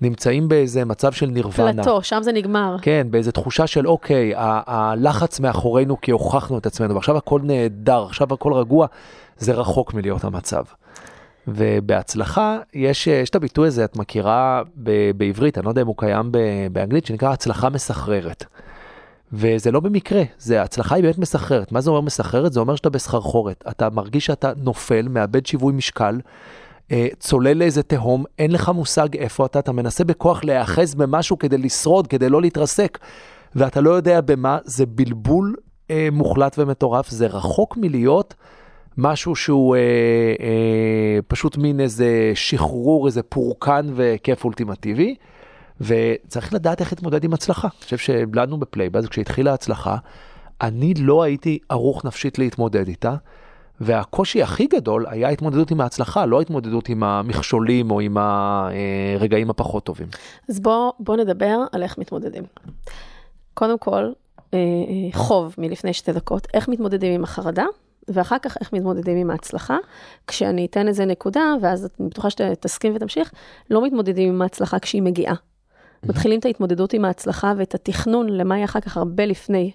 [0.00, 1.82] נמצאים באיזה מצב של נירוונה.
[1.84, 2.76] פלטו, שם זה נגמר.
[2.82, 8.04] כן, באיזה תחושה של אוקיי, ה- הלחץ מאחורינו כי הוכחנו את עצמנו, ועכשיו הכל נהדר,
[8.04, 8.86] עכשיו הכל רגוע,
[9.38, 10.64] זה רחוק מלהיות המצב.
[11.48, 15.94] ובהצלחה, יש, יש את הביטוי הזה, את מכירה ב- בעברית, אני לא יודע אם הוא
[15.98, 18.44] קיים ב- באנגלית, שנקרא הצלחה מסחררת.
[19.32, 21.72] וזה לא במקרה, זה, ההצלחה היא באמת מסחררת.
[21.72, 22.52] מה זה אומר מסחררת?
[22.52, 23.64] זה אומר שאתה בסחרחורת.
[23.70, 26.20] אתה מרגיש שאתה נופל, מאבד שיווי משקל,
[26.92, 31.58] אה, צולל לאיזה תהום, אין לך מושג איפה אתה, אתה מנסה בכוח להיאחז במשהו כדי
[31.58, 32.98] לשרוד, כדי לא להתרסק,
[33.54, 35.54] ואתה לא יודע במה, זה בלבול
[35.90, 38.34] אה, מוחלט ומטורף, זה רחוק מלהיות
[38.98, 39.80] משהו שהוא אה,
[40.40, 45.14] אה, פשוט מין איזה שחרור, איזה פורקן וכיף אולטימטיבי.
[45.80, 47.68] וצריך לדעת איך להתמודד עם הצלחה.
[47.68, 49.96] אני חושב שלנו בפלייבאז, כשהתחילה ההצלחה,
[50.60, 53.14] אני לא הייתי ערוך נפשית להתמודד איתה,
[53.80, 59.84] והקושי הכי גדול היה התמודדות עם ההצלחה, לא התמודדות עם המכשולים או עם הרגעים הפחות
[59.84, 60.06] טובים.
[60.48, 62.44] אז בוא, בוא נדבר על איך מתמודדים.
[63.54, 64.12] קודם כל,
[64.54, 67.64] אה, אה, חוב מלפני שתי דקות, איך מתמודדים עם החרדה,
[68.08, 69.76] ואחר כך איך מתמודדים עם ההצלחה.
[70.26, 73.32] כשאני אתן איזה נקודה, ואז אני בטוחה שתסכים ותמשיך,
[73.70, 75.34] לא מתמודדים עם ההצלחה כשהיא מגיעה.
[76.04, 79.70] מתחילים את ההתמודדות עם ההצלחה ואת התכנון למה יהיה אחר כך הרבה לפני,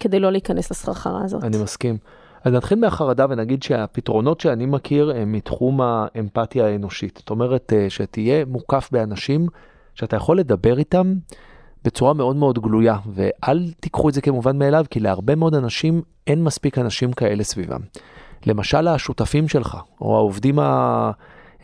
[0.00, 1.44] כדי לא להיכנס לסחרחרה הזאת.
[1.44, 1.98] אני מסכים.
[2.44, 7.16] אז נתחיל מהחרדה ונגיד שהפתרונות שאני מכיר הם מתחום האמפתיה האנושית.
[7.18, 9.46] זאת אומרת, אה, שתהיה מוקף באנשים
[9.94, 11.14] שאתה יכול לדבר איתם
[11.86, 16.44] בצורה מאוד מאוד גלויה, ואל תיקחו את זה כמובן מאליו, כי להרבה מאוד אנשים אין
[16.44, 17.80] מספיק אנשים כאלה סביבם.
[18.46, 20.58] למשל השותפים שלך, או העובדים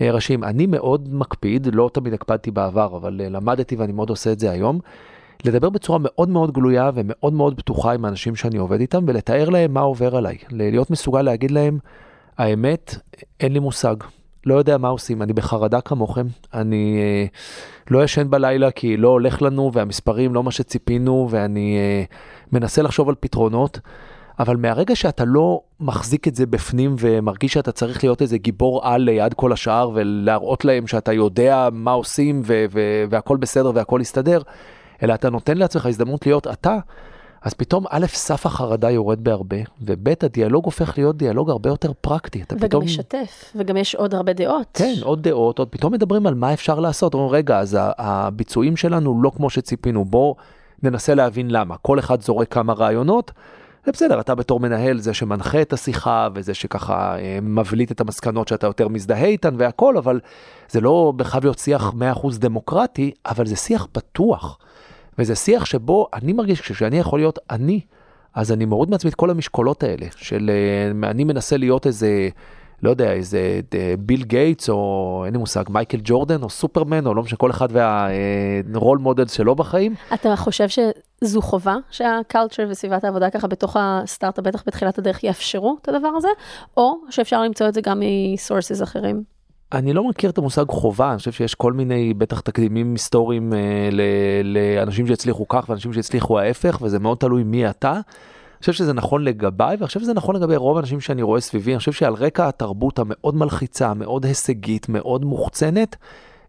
[0.01, 4.39] הראשיים, אני מאוד מקפיד, לא תמיד הקפדתי בעבר, אבל אה, למדתי ואני מאוד עושה את
[4.39, 4.81] זה היום,
[5.45, 9.75] לדבר בצורה מאוד מאוד גלויה ומאוד מאוד פתוחה עם האנשים שאני עובד איתם, ולתאר להם
[9.75, 10.37] מה עובר עליי.
[10.51, 11.79] להיות מסוגל להגיד להם,
[12.39, 12.95] האמת,
[13.41, 13.97] אין לי מושג.
[14.47, 17.27] לא יודע מה עושים, אני בחרדה כמוכם, אני אה,
[17.91, 22.05] לא ישן בלילה כי לא הולך לנו והמספרים לא מה שציפינו ואני אה,
[22.53, 23.81] מנסה לחשוב על פתרונות,
[24.39, 29.03] אבל מהרגע שאתה לא מחזיק את זה בפנים ומרגיש שאתה צריך להיות איזה גיבור על
[29.03, 32.43] ליד כל השאר ולהראות להם שאתה יודע מה עושים
[33.11, 34.43] והכל בסדר והכל יסתדר,
[35.03, 36.79] אלא אתה נותן לעצמך הזדמנות להיות אתה,
[37.43, 42.43] אז פתאום א', סף החרדה יורד בהרבה, וב', הדיאלוג הופך להיות דיאלוג הרבה יותר פרקטי.
[42.43, 42.85] אתה וגם פתאום...
[42.85, 44.67] משתף, וגם יש עוד הרבה דעות.
[44.75, 47.15] כן, עוד דעות, עוד פתאום מדברים על מה אפשר לעשות.
[47.15, 50.35] אומרים, רגע, אז הביצועים שלנו לא כמו שציפינו, בוא
[50.83, 51.77] ננסה להבין למה.
[51.77, 53.33] כל אחד זורק כמה רעיונות,
[53.87, 58.49] זה בסדר, אתה בתור מנהל זה שמנחה את השיחה, וזה שככה אה, מבליט את המסקנות
[58.49, 60.21] שאתה יותר מזדהה איתן והכל, אבל
[60.69, 64.59] זה לא חייב להיות שיח 100% דמוקרטי, אבל זה שיח פתוח.
[65.19, 67.81] וזה שיח שבו אני מרגיש שכשאני יכול להיות אני,
[68.35, 72.29] אז אני מוריד מעצמי את כל המשקולות האלה, של אה, אני מנסה להיות איזה,
[72.83, 77.15] לא יודע, איזה אה, ביל גייטס, או אין לי מושג, מייקל ג'ורדן, או סופרמן, או
[77.15, 79.95] לא משנה, כל אחד והרול מודל שלו בחיים.
[80.15, 85.89] אתה חושב שזו חובה שה-culture וסביבת העבודה ככה בתוך הסטארט-אפ, בטח בתחילת הדרך, יאפשרו את
[85.89, 86.29] הדבר הזה,
[86.77, 89.32] או שאפשר למצוא את זה גם מסורסס אחרים?
[89.73, 93.59] אני לא מכיר את המושג חובה, אני חושב שיש כל מיני בטח תקדימים היסטוריים אה,
[94.45, 97.93] לאנשים שהצליחו כך ואנשים שהצליחו ההפך, וזה מאוד תלוי מי אתה.
[97.93, 101.73] אני חושב שזה נכון לגביי, ואני חושב שזה נכון לגבי רוב האנשים שאני רואה סביבי.
[101.73, 105.97] אני חושב שעל רקע התרבות המאוד מלחיצה, מאוד הישגית, מאוד מוחצנת,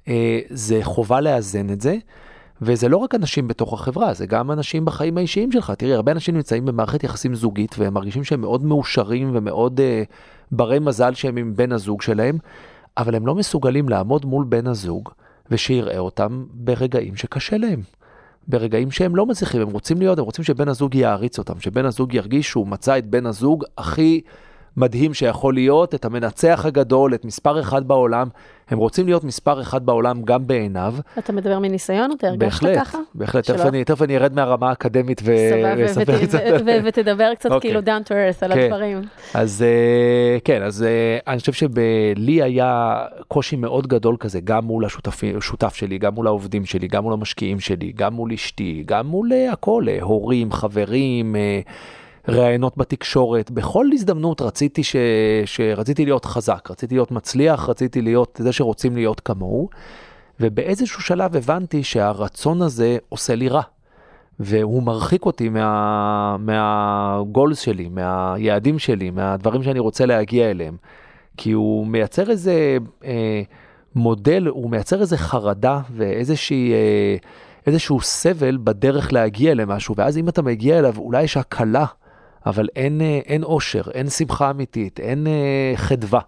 [0.08, 1.96] אה, זה חובה לאזן את זה.
[2.62, 5.72] וזה לא רק אנשים בתוך החברה, זה גם אנשים בחיים האישיים שלך.
[5.78, 10.04] תראי, הרבה אנשים נמצאים במערכת יחסים זוגית והם מרגישים שהם מאוד מאושרים ומאוד אה,
[10.52, 12.38] ברי מזל שהם עם בן הזוג שלהם,
[12.98, 15.10] אבל הם לא מסוגלים לעמוד מול בן הזוג
[15.52, 17.82] ושיראה אותם ברגעים שקשה להם.
[18.48, 22.14] ברגעים שהם לא מצליחים, הם רוצים להיות, הם רוצים שבן הזוג יעריץ אותם, שבן הזוג
[22.14, 24.22] ירגיש שהוא מצא את בן הזוג הכי
[24.78, 28.28] מדהים שיכול להיות, את המנצח הגדול, את מספר אחד בעולם.
[28.70, 30.96] הם רוצים להיות מספר אחד בעולם גם בעיניו.
[31.18, 32.98] אתה מדבר מניסיון, אתה הרגשת בהחלט, ככה?
[33.16, 33.84] בהחלט, שלא?
[33.84, 36.40] תכף אני, ארד מהרמה האקדמית ואספר קצת.
[36.66, 37.70] ו- ותדבר קצת אוקיי.
[37.70, 38.60] כאילו down to earth על כן.
[38.60, 39.02] הדברים.
[39.34, 44.86] אז אה, כן, אז אה, אני חושב שלי היה קושי מאוד גדול כזה, גם מול
[44.86, 49.34] השותף שלי, גם מול העובדים שלי, גם מול המשקיעים שלי, גם מול אשתי, גם מול
[49.34, 51.36] אה, הכל, הורים, חברים,
[52.28, 53.52] ראיונות בתקשורת.
[53.52, 54.96] בכל הזדמנות רציתי, ש...
[55.46, 59.70] שרציתי להיות חזק, רציתי להיות מצליח, רציתי להיות זה שרוצים להיות כמוהו.
[60.40, 63.62] ובאיזשהו שלב הבנתי שהרצון הזה עושה לי רע.
[64.40, 70.78] והוא מרחיק אותי מה, מהגולס שלי, מהיעדים שלי, מהדברים שאני רוצה להגיע אליהם.
[71.38, 73.42] כי הוא מייצר איזה אה,
[73.96, 76.74] מודל, הוא מייצר איזה חרדה ואיזושהי...
[76.74, 77.16] אה,
[77.68, 81.86] איזשהו סבל בדרך להגיע למשהו, ואז אם אתה מגיע אליו, אולי יש הקלה,
[82.46, 86.20] אבל אין, אה, אין אושר, אין שמחה אמיתית, אין אה, חדווה.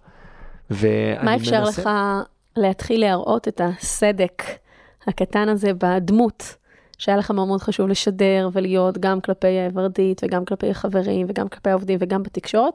[1.24, 1.90] מה אפשר מנסה- לך
[2.58, 4.44] להתחיל להראות את הסדק
[5.08, 6.56] הקטן הזה בדמות,
[6.98, 11.70] שהיה לך מאוד מאוד חשוב לשדר ולהיות גם כלפי ורדית וגם כלפי חברים וגם כלפי
[11.70, 12.74] העובדים וגם בתקשורת?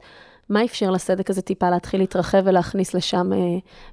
[0.51, 3.39] מה אפשר לסדק הזה טיפה להתחיל להתרחב ולהכניס לשם אה,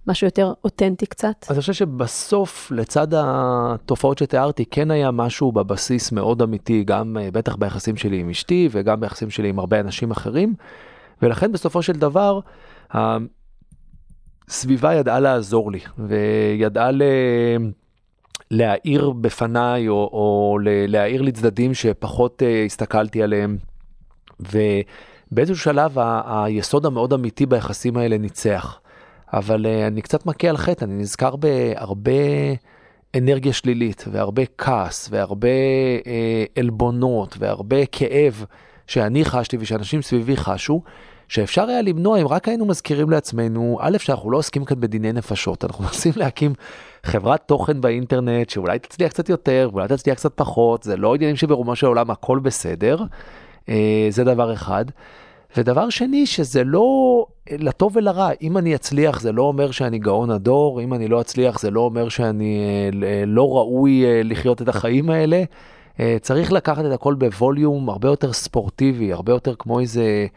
[0.08, 1.36] משהו יותר אותנטי קצת?
[1.44, 7.32] אז אני חושב שבסוף, לצד התופעות שתיארתי, כן היה משהו בבסיס מאוד אמיתי, גם אה,
[7.32, 10.54] בטח ביחסים שלי עם אשתי וגם ביחסים שלי עם הרבה אנשים אחרים,
[11.22, 12.40] ולכן בסופו של דבר,
[14.48, 17.02] הסביבה ידעה לעזור לי, וידעה ל...
[18.52, 23.58] להאיר בפניי, או, או ל- להאיר לי צדדים שפחות uh, הסתכלתי עליהם.
[25.32, 28.80] ובאיזשהו שלב ה- היסוד המאוד אמיתי ביחסים האלה ניצח.
[29.34, 32.12] אבל uh, אני קצת מכה על חטא, אני נזכר בהרבה
[33.18, 35.48] אנרגיה שלילית, והרבה כעס, והרבה
[36.04, 38.46] uh, עלבונות, והרבה כאב
[38.88, 40.82] שאני חשתי ושאנשים סביבי חשו.
[41.28, 45.66] שאפשר היה למנוע אם רק היינו מזכירים לעצמנו, א', שאנחנו לא עוסקים כאן בדיני נפשות,
[45.66, 46.54] אנחנו מנסים להקים
[47.04, 51.76] חברת תוכן באינטרנט שאולי תצליח קצת יותר, ואולי תצליח קצת פחות, זה לא עניינים שברומו
[51.76, 53.06] של עולם הכל בסדר, אה,
[54.10, 54.86] זה דבר אחד.
[55.58, 60.82] ודבר שני, שזה לא לטוב ולרע, אם אני אצליח זה לא אומר שאני גאון הדור,
[60.82, 62.60] אם אני לא אצליח זה לא אומר שאני
[63.04, 65.44] אה, לא ראוי אה, לחיות את החיים האלה.
[66.00, 70.28] אה, צריך לקחת את הכל בווליום הרבה יותר ספורטיבי, הרבה יותר כמו איזה...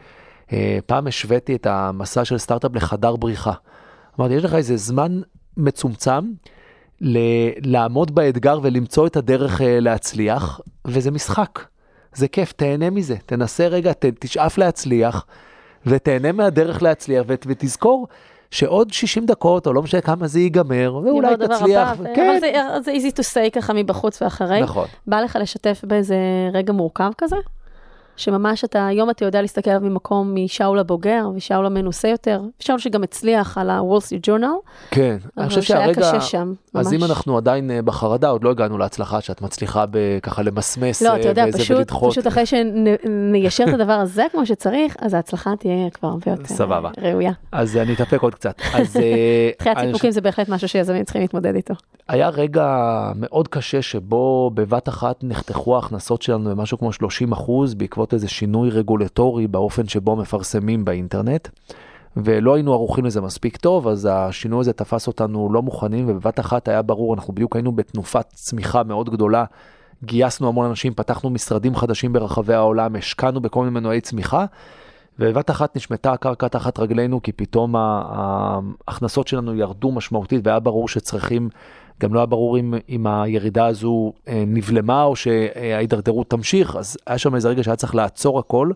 [0.53, 3.53] אה, פעם השוויתי את המסע של סטארט-אפ לחדר בריחה.
[4.19, 5.21] אמרתי, יש לך איזה זמן
[5.57, 6.31] מצומצם
[7.01, 11.59] ל- לעמוד באתגר ולמצוא את הדרך אה, להצליח, וזה משחק.
[12.13, 15.25] זה כיף, תהנה מזה, תנסה רגע, ת, תשאף להצליח,
[15.85, 18.07] ותהנה מהדרך להצליח, ות, ותזכור
[18.51, 21.89] שעוד 60 דקות, או לא משנה כמה זה ייגמר, ואולי תצליח.
[21.89, 22.51] הבא, ו- כן, אבל זה,
[22.83, 24.61] זה easy to say ככה מבחוץ ואחרי.
[24.61, 24.87] נכון.
[25.07, 26.15] בא לך לשתף באיזה
[26.53, 27.35] רגע מורכב כזה?
[28.15, 33.03] שממש אתה, היום אתה יודע להסתכל עליו ממקום משאול הבוגר, ושאול המנוסה יותר, שאול שגם
[33.03, 36.85] הצליח על ה-Wall Street Journal, כן, אני אבל חושב שהיה שהרגע, קשה שם, ממש.
[36.85, 39.85] אז אם אנחנו עדיין אה, בחרדה, עוד לא הגענו להצלחה שאת מצליחה
[40.23, 41.91] ככה למסמס לא, אה, אתה יודע, פשוט.
[42.09, 46.89] פשוט אחרי שניישר את הדבר הזה כמו שצריך, אז ההצלחה תהיה כבר הרבה יותר סבבה.
[47.03, 47.31] אה, ראויה.
[47.51, 48.61] אז אני אתאפק עוד קצת.
[48.73, 48.97] אז
[49.57, 51.73] תחיית סיפוקים זה בהחלט משהו שיזמים צריכים להתמודד איתו.
[52.07, 52.67] היה רגע
[53.15, 58.69] מאוד קשה שבו בבת אחת נחתכו ההכנסות שלנו במשהו כמו 30 אחוז בעקבות איזה שינוי
[58.69, 61.47] רגולטורי באופן שבו מפרסמים באינטרנט.
[62.17, 66.67] ולא היינו ערוכים לזה מספיק טוב, אז השינוי הזה תפס אותנו לא מוכנים, ובבת אחת
[66.67, 69.45] היה ברור, אנחנו בדיוק היינו בתנופת צמיחה מאוד גדולה.
[70.03, 74.45] גייסנו המון אנשים, פתחנו משרדים חדשים ברחבי העולם, השקענו בכל מיני מנועי צמיחה,
[75.19, 81.49] ובבת אחת נשמטה הקרקע תחת רגלינו, כי פתאום ההכנסות שלנו ירדו משמעותית, והיה ברור שצריכים,
[82.01, 87.17] גם לא היה ברור אם, אם הירידה הזו אה, נבלמה או שההידרדרות תמשיך, אז היה
[87.17, 88.71] שם איזה רגע שהיה צריך לעצור הכל.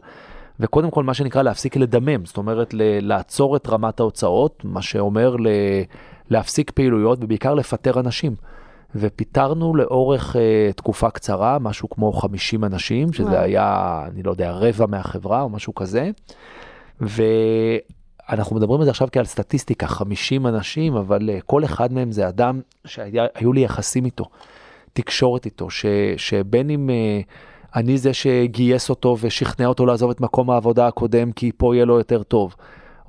[0.60, 5.36] וקודם כל מה שנקרא להפסיק לדמם, זאת אומרת ל- לעצור את רמת ההוצאות, מה שאומר
[5.36, 5.48] ל-
[6.30, 8.36] להפסיק פעילויות ובעיקר לפטר אנשים.
[8.96, 13.40] ופיטרנו לאורך uh, תקופה קצרה, משהו כמו 50 אנשים, שזה וואו.
[13.40, 16.12] היה, אני לא יודע, רבע מהחברה או משהו כזה.
[18.30, 22.28] ואנחנו מדברים על זה עכשיו כעל סטטיסטיקה, 50 אנשים, אבל uh, כל אחד מהם זה
[22.28, 24.26] אדם שהיו לי יחסים איתו,
[24.94, 25.86] תקשורת איתו, ש,
[26.18, 26.90] שבין אם...
[26.90, 27.26] Uh,
[27.76, 31.98] אני זה שגייס אותו ושכנע אותו לעזוב את מקום העבודה הקודם כי פה יהיה לו
[31.98, 32.56] יותר טוב.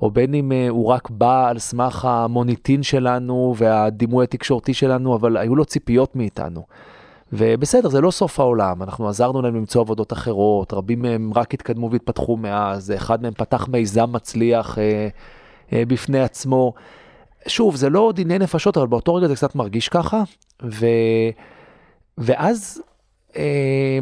[0.01, 5.37] או בין אם אה, הוא רק בא על סמך המוניטין שלנו והדימוי התקשורתי שלנו, אבל
[5.37, 6.65] היו לו ציפיות מאיתנו.
[7.33, 11.91] ובסדר, זה לא סוף העולם, אנחנו עזרנו להם למצוא עבודות אחרות, רבים מהם רק התקדמו
[11.91, 15.07] והתפתחו מאז, אחד מהם פתח מיזם מצליח אה,
[15.73, 16.73] אה, בפני עצמו.
[17.47, 20.23] שוב, זה לא דיני נפשות, אבל באותו רגע זה קצת מרגיש ככה,
[20.63, 20.85] ו...
[22.17, 22.81] ואז
[23.35, 23.99] אה,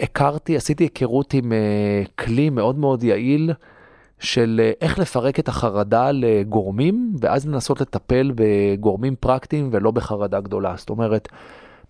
[0.00, 3.52] הכרתי, עשיתי היכרות עם אה, כלי מאוד מאוד יעיל
[4.18, 10.74] של אה, איך לפרק את החרדה לגורמים, ואז לנסות לטפל בגורמים פרקטיים ולא בחרדה גדולה.
[10.76, 11.28] זאת אומרת,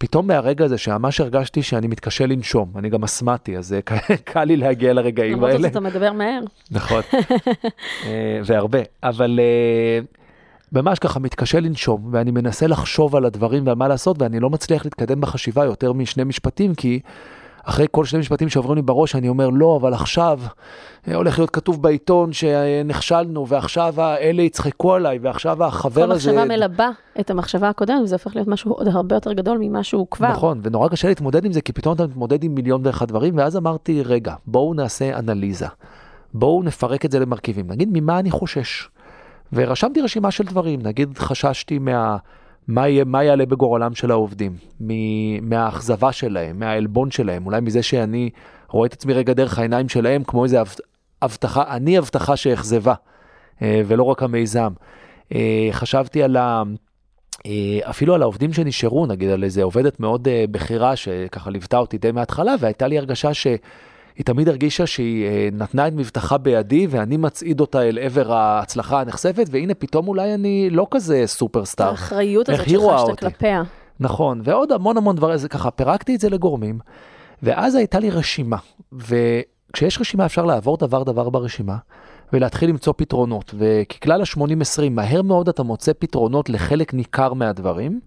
[0.04, 3.80] פתאום מהרגע הזה שממש הרגשתי שאני מתקשה לנשום, אני גם אסמתי, אז אה,
[4.24, 5.62] קל לי להגיע לרגעים למרות האלה.
[5.62, 6.40] זאת אתה מדבר מהר.
[6.70, 7.00] נכון,
[8.06, 10.00] אה, והרבה, אבל אה,
[10.72, 14.84] ממש ככה מתקשה לנשום, ואני מנסה לחשוב על הדברים ועל מה לעשות, ואני לא מצליח
[14.84, 17.00] להתקדם בחשיבה יותר משני משפטים, כי
[17.64, 20.40] אחרי כל שני משפטים שעוברים לי בראש, אני אומר, לא, אבל עכשיו
[21.08, 26.32] אה, הולך להיות כתוב בעיתון שנכשלנו, ועכשיו אלה יצחקו עליי, ועכשיו החבר כל הזה...
[26.32, 30.06] מחשבה מלבה את המחשבה הקודמת, וזה הופך להיות משהו עוד הרבה יותר גדול ממה שהוא
[30.10, 30.28] כבר.
[30.28, 33.56] נכון, ונורא קשה להתמודד עם זה, כי פתאום אתה מתמודד עם מיליון ואחד דברים, ואז
[33.56, 35.66] אמרתי, רגע, בואו נעשה אנליזה.
[36.34, 37.66] בואו נפרק את זה למרכיבים.
[37.68, 38.88] נגיד, ממה אני חושש?
[39.52, 42.16] ורשמתי רשימה של דברים, נגיד חששתי מה...
[42.68, 48.30] מה, יהיה, מה יעלה בגורלם של העובדים, מ- מהאכזבה שלהם, מהעלבון שלהם, אולי מזה שאני
[48.68, 50.80] רואה את עצמי רגע דרך העיניים שלהם, כמו איזה הבט-
[51.22, 52.94] הבטחה, אני הבטחה שאכזבה,
[53.62, 54.72] אה, ולא רק המיזם.
[55.34, 56.62] אה, חשבתי על ה...
[57.46, 62.12] אה, אפילו על העובדים שנשארו, נגיד על איזה עובדת מאוד בכירה שככה ליוותה אותי די
[62.12, 63.30] מההתחלה, והייתה לי הרגשה
[64.14, 69.00] שהיא תמיד הרגישה שהיא אה, נתנה את מבטחה בידי ואני מצעיד אותה אל עבר ההצלחה
[69.00, 71.88] הנחשפת, והנה פתאום אולי אני לא כזה סופרסטאר.
[71.88, 73.18] האחריות הזאת היא שחשת?
[73.20, 73.62] כלפיה.
[74.00, 76.78] נכון, ועוד המון המון דברים, זה ככה, פירקתי את זה לגורמים,
[77.42, 78.56] ואז הייתה לי רשימה,
[78.92, 81.76] וכשיש רשימה אפשר לעבור דבר דבר ברשימה,
[82.32, 88.00] ולהתחיל למצוא פתרונות, וככלל ה-80-20, מהר מאוד אתה מוצא פתרונות לחלק ניכר מהדברים,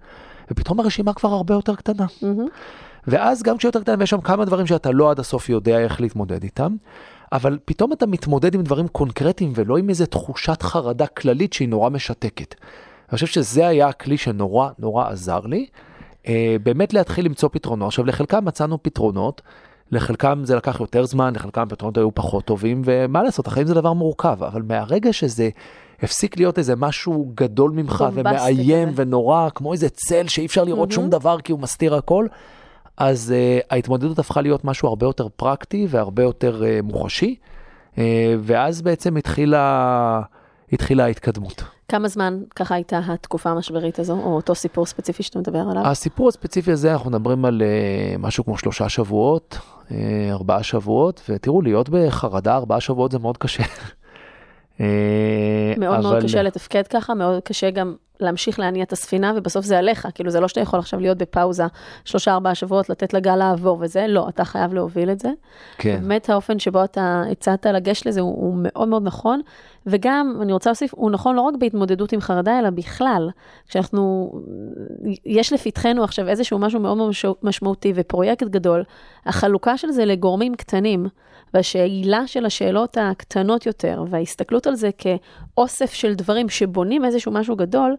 [0.51, 2.05] ופתאום הרשימה כבר הרבה יותר קטנה.
[2.21, 2.47] מהמם.
[3.07, 6.43] ואז גם כשיותר קטן, ויש שם כמה דברים שאתה לא עד הסוף יודע איך להתמודד
[6.43, 6.75] איתם,
[7.31, 11.89] אבל פתאום אתה מתמודד עם דברים קונקרטיים ולא עם איזה תחושת חרדה כללית שהיא נורא
[11.89, 12.55] משתקת.
[13.09, 15.65] אני חושב שזה היה הכלי שנורא נורא עזר לי,
[16.27, 17.87] אה, באמת להתחיל למצוא פתרונות.
[17.87, 19.41] עכשיו, לחלקם מצאנו פתרונות,
[19.91, 23.93] לחלקם זה לקח יותר זמן, לחלקם הפתרונות היו פחות טובים, ומה לעשות, החיים זה דבר
[23.93, 25.49] מורכב, אבל מהרגע שזה
[26.01, 29.01] הפסיק להיות איזה משהו גדול ממך ומאיים כזה.
[29.01, 31.11] ונורא, כמו איזה צל שאי אפשר לראות שום מהמם.
[31.11, 32.27] דבר כי הוא מסתיר הכל,
[32.97, 37.35] אז uh, ההתמודדות הפכה להיות משהו הרבה יותר פרקטי והרבה יותר uh, מוחשי,
[37.95, 37.97] uh,
[38.39, 40.21] ואז בעצם התחילה,
[40.73, 41.63] התחילה ההתקדמות.
[41.87, 45.87] כמה זמן ככה הייתה התקופה המשברית הזו, או אותו סיפור ספציפי שאתה מדבר עליו?
[45.87, 49.57] הסיפור הספציפי הזה, אנחנו מדברים על uh, משהו כמו שלושה שבועות,
[49.89, 49.91] uh,
[50.31, 53.63] ארבעה שבועות, ותראו, להיות בחרדה ארבעה שבועות זה מאוד קשה.
[55.77, 59.77] מאוד מאוד אבל- קשה לתפקד ככה, מאוד קשה גם להמשיך להניע את הספינה, ובסוף זה
[59.77, 61.63] עליך, כאילו זה לא שאתה יכול עכשיו להיות בפאוזה
[62.05, 65.29] שלושה ארבעה שבועות, לתת לגל לעבור וזה, לא, אתה חייב להוביל את זה.
[65.77, 65.99] כן.
[66.01, 69.41] באמת האופן שבו אתה הצעת לגשת לזה הוא, הוא מאוד מאוד נכון,
[69.85, 73.29] וגם, אני רוצה להוסיף, הוא נכון לא רק בהתמודדות עם חרדה, אלא בכלל.
[73.67, 74.31] כשאנחנו,
[75.25, 77.11] יש לפתחנו עכשיו איזשהו משהו מאוד מאוד
[77.43, 78.83] משמעותי ופרויקט גדול,
[79.25, 81.07] החלוקה של זה לגורמים קטנים,
[81.53, 84.89] והשאלה של השאלות הקטנות יותר, וההסתכלות על זה
[85.57, 87.95] כאוסף של דברים שבונים איזשהו משהו גדול,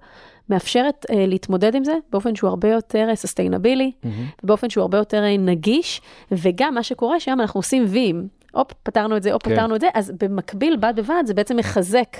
[0.51, 4.09] מאפשרת uh, להתמודד עם זה באופן שהוא הרבה יותר סוסטיינבילי, mm-hmm.
[4.43, 6.01] באופן שהוא הרבה יותר נגיש,
[6.33, 8.29] וגם מה שקורה שם, אנחנו עושים ויים.
[8.53, 9.55] הופ, פתרנו את זה, הופ, כן.
[9.55, 12.17] פתרנו את זה, אז במקביל, בד בבד, זה בעצם מחזק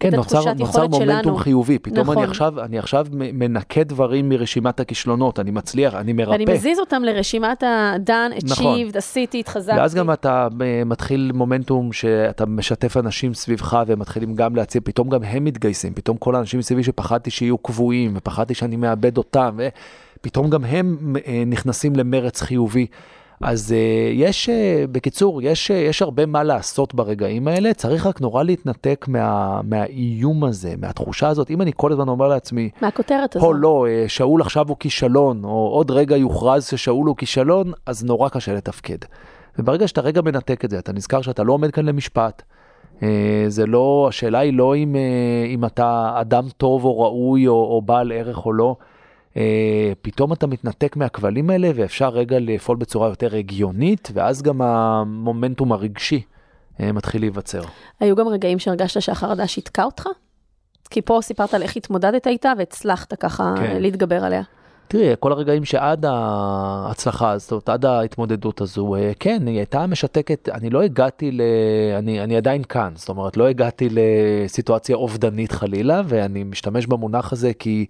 [0.00, 1.12] כן, את נוצר, התחושת נוצר יכולת שלנו.
[1.12, 2.18] מומנטום חיובי, פתאום נכון.
[2.18, 6.30] אני, עכשיו, אני עכשיו מנקה דברים מרשימת הכישלונות, אני מצליח, אני מרפא.
[6.30, 8.80] ואני מזיז אותם לרשימת ה-done, achieved, נכון.
[8.94, 9.78] עשיתי, התחזקתי.
[9.78, 10.48] ואז גם אתה
[10.86, 16.16] מתחיל מומנטום שאתה משתף אנשים סביבך והם מתחילים גם להציע, פתאום גם הם מתגייסים, פתאום
[16.16, 19.58] כל האנשים מסביבי שפחדתי שיהיו קבועים ופחדתי שאני מאבד אותם,
[20.18, 22.86] ופתאום גם הם אה, נכנסים למרץ חיובי.
[23.42, 23.74] אז uh,
[24.14, 29.04] יש, uh, בקיצור, יש, uh, יש הרבה מה לעשות ברגעים האלה, צריך רק נורא להתנתק
[29.08, 31.50] מה, מהאיום הזה, מהתחושה הזאת.
[31.50, 33.48] אם אני כל הזמן אומר לעצמי, מהכותרת הזאת.
[33.48, 38.28] או לא, שאול עכשיו הוא כישלון, או עוד רגע יוכרז ששאול הוא כישלון, אז נורא
[38.28, 38.98] קשה לתפקד.
[39.58, 42.42] וברגע שאתה רגע מנתק את זה, אתה נזכר שאתה לא עומד כאן למשפט.
[43.48, 44.96] זה לא, השאלה היא לא אם,
[45.54, 48.76] אם אתה אדם טוב או ראוי או, או בעל ערך או לא.
[49.36, 55.72] אה, פתאום אתה מתנתק מהכבלים האלה ואפשר רגע לפעול בצורה יותר הגיונית, ואז גם המומנטום
[55.72, 56.22] הרגשי
[56.80, 57.62] אה, מתחיל להיווצר.
[58.00, 60.06] היו גם רגעים שהרגשת שהחרדה שיתקה אותך?
[60.90, 63.82] כי פה סיפרת על איך התמודדת איתה והצלחת ככה כן.
[63.82, 64.42] להתגבר עליה.
[64.88, 70.70] תראי, כל הרגעים שעד ההצלחה הזאת, עד ההתמודדות הזו, אה, כן, היא הייתה משתקת, אני
[70.70, 71.40] לא הגעתי ל...
[71.98, 77.52] אני, אני עדיין כאן, זאת אומרת, לא הגעתי לסיטואציה אובדנית חלילה, ואני משתמש במונח הזה
[77.58, 77.86] כי...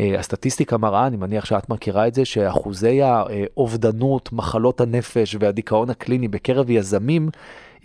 [0.00, 6.28] אה, הסטטיסטיקה מראה, אני מניח שאת מכירה את זה, שאחוזי האובדנות, מחלות הנפש והדיכאון הקליני
[6.28, 7.28] בקרב יזמים,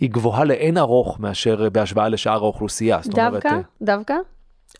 [0.00, 3.00] היא גבוהה לאין ארוך מאשר בהשוואה לשאר האוכלוסייה.
[3.06, 4.14] דווקא, אומרת, דווקא.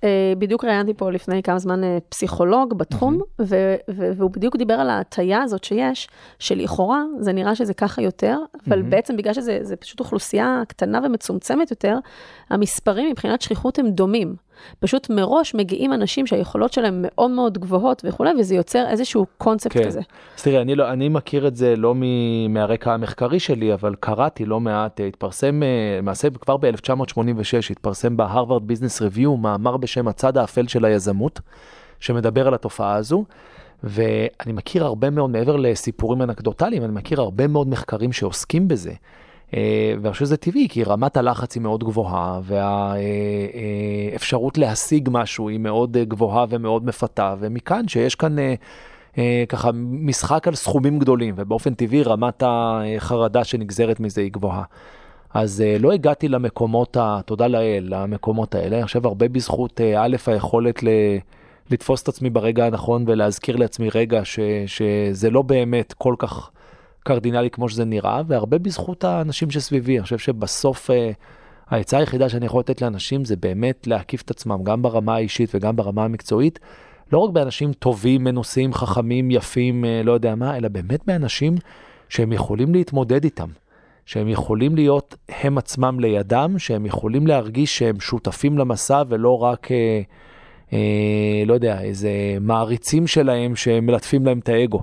[0.04, 3.42] אה, בדיוק ראיינתי פה לפני כמה זמן אה, פסיכולוג בתחום, mm-hmm.
[3.42, 6.08] ו- ו- והוא בדיוק דיבר על ההטייה הזאת שיש,
[6.38, 8.84] שלכאורה זה נראה שזה ככה יותר, אבל mm-hmm.
[8.90, 11.98] בעצם בגלל שזה פשוט אוכלוסייה קטנה ומצומצמת יותר,
[12.50, 14.34] המספרים מבחינת שכיחות הם דומים.
[14.80, 19.84] פשוט מראש מגיעים אנשים שהיכולות שלהם מאוד מאוד גבוהות וכולי, וזה יוצר איזשהו קונספט כן.
[19.84, 20.00] כזה.
[20.36, 21.94] אז תראי, אני, לא, אני מכיר את זה לא
[22.48, 29.02] מהרקע המחקרי שלי, אבל קראתי לא מעט, התפרסם, אה, למעשה כבר ב-1986 התפרסם בהרווארד ביזנס
[29.02, 31.40] ריוויו מאמר בשם הצד האפל של היזמות,
[32.00, 33.24] שמדבר על התופעה הזו.
[33.84, 38.92] ואני מכיר הרבה מאוד, מעבר לסיפורים אנקדוטליים, אני מכיר הרבה מאוד מחקרים שעוסקים בזה.
[39.54, 42.40] אה, ואני חושב שזה טבעי, כי רמת הלחץ היא מאוד גבוהה,
[44.12, 48.36] והאפשרות להשיג משהו היא מאוד גבוהה ומאוד מפתה, ומכאן שיש כאן
[49.18, 54.62] אה, ככה משחק על סכומים גדולים, ובאופן טבעי רמת החרדה שנגזרת מזה היא גבוהה.
[55.34, 56.96] אז אה, לא הגעתי למקומות,
[57.26, 58.76] תודה לאל, למקומות האלה.
[58.76, 60.88] אני חושב הרבה בזכות, א', היכולת ל...
[61.70, 66.50] לתפוס את עצמי ברגע הנכון ולהזכיר לעצמי רגע ש, שזה לא באמת כל כך
[67.02, 69.96] קרדינלי כמו שזה נראה, והרבה בזכות האנשים שסביבי.
[69.96, 71.10] אני חושב שבסוף אה,
[71.68, 75.76] העצה היחידה שאני יכול לתת לאנשים זה באמת להקיף את עצמם, גם ברמה האישית וגם
[75.76, 76.58] ברמה המקצועית,
[77.12, 81.54] לא רק באנשים טובים, מנוסים, חכמים, יפים, אה, לא יודע מה, אלא באמת באנשים
[82.08, 83.48] שהם יכולים להתמודד איתם.
[84.06, 90.00] שהם יכולים להיות הם עצמם לידם, שהם יכולים להרגיש שהם שותפים למסע ולא רק, אה,
[90.72, 94.82] אה, לא יודע, איזה מעריצים שלהם שמלטפים להם את האגו.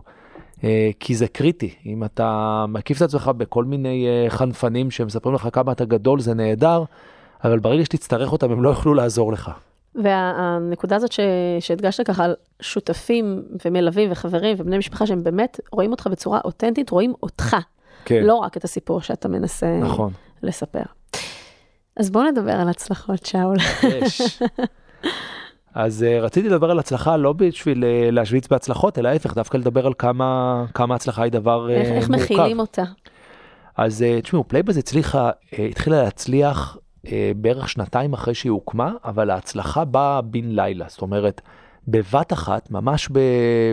[0.63, 1.73] אה, כי זה קריטי.
[1.85, 6.33] אם אתה מקיף את עצמך בכל מיני אה, חנפנים שמספרים לך כמה אתה גדול, זה
[6.33, 6.83] נהדר,
[7.43, 9.51] אבל ברגע שתצטרך אותם, הם לא יוכלו לעזור לך.
[9.95, 11.19] והנקודה הזאת ש...
[11.59, 17.13] שהדגשת ככה על שותפים ומלווים וחברים ובני משפחה שהם באמת רואים אותך בצורה אותנטית, רואים
[17.23, 17.55] אותך,
[18.05, 18.23] כן.
[18.23, 20.11] לא רק את הסיפור שאתה מנסה נכון.
[20.43, 20.83] לספר.
[21.97, 23.57] אז בואו נדבר על הצלחות, שאול.
[23.83, 24.21] יש.
[25.73, 29.87] אז uh, רציתי לדבר על הצלחה לא בשביל uh, להשוויץ בהצלחות, אלא ההפך, דווקא לדבר
[29.87, 32.13] על כמה, כמה הצלחה היא דבר uh, איך, מורכב.
[32.21, 32.83] איך מכילים אותה?
[33.77, 39.29] אז uh, תשמעו, Playbuzz הצליחה, uh, התחילה להצליח uh, בערך שנתיים אחרי שהיא הוקמה, אבל
[39.29, 41.41] ההצלחה באה בן לילה, זאת אומרת,
[41.87, 43.09] בבת אחת, ממש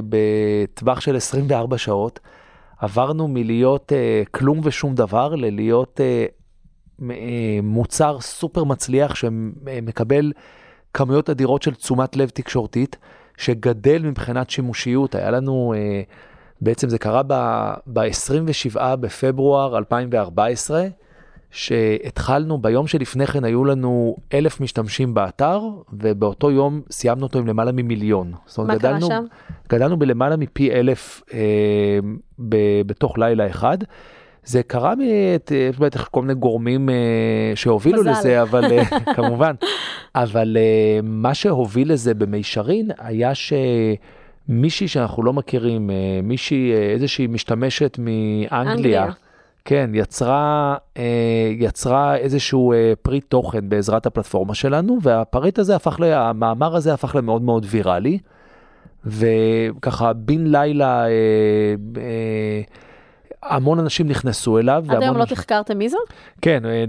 [0.09, 2.21] בטווח של 24 שעות,
[2.79, 6.01] עברנו מלהיות uh, כלום ושום דבר ללהיות
[7.01, 7.03] uh,
[7.63, 10.33] מוצר סופר מצליח שמקבל...
[10.97, 12.97] כמויות אדירות של תשומת לב תקשורתית,
[13.37, 15.15] שגדל מבחינת שימושיות.
[15.15, 16.03] היה לנו, אה,
[16.61, 17.23] בעצם זה קרה
[17.87, 20.87] ב-27 בפברואר 2014,
[21.51, 25.61] שהתחלנו, ביום שלפני כן היו לנו אלף משתמשים באתר,
[25.93, 28.33] ובאותו יום סיימנו אותו עם למעלה ממיליון.
[28.47, 29.25] זאת אומרת, מה קרה גדלנו, שם?
[29.69, 31.99] גדלנו בלמעלה מפי אלף אה,
[32.39, 33.79] ב, בתוך לילה אחד.
[34.47, 36.95] זה קרה, מאת- יש בטח כל מיני גורמים אה,
[37.55, 38.11] שהובילו מזל.
[38.11, 38.83] לזה, אבל אה,
[39.17, 39.55] כמובן,
[40.15, 45.91] אבל אה, מה שהוביל לזה במישרין היה שמישהי שאנחנו לא מכירים,
[46.23, 49.07] מישהי, איזושהי משתמשת מאנגליה, אנגליה.
[49.65, 50.77] כן, יצרה,
[51.59, 52.73] יצרה איזשהו
[53.03, 58.19] פריט תוכן בעזרת הפלטפורמה שלנו, והפריט הזה הפך, ל- המאמר הזה הפך למאוד מאוד ויראלי,
[59.05, 61.11] וככה בן לילה אה,
[61.97, 62.61] אה,
[63.49, 64.85] המון אנשים נכנסו אליו.
[64.89, 65.99] עד היום לא אנשים- תחקרתם מי זו?
[66.43, 66.85] כן, אה,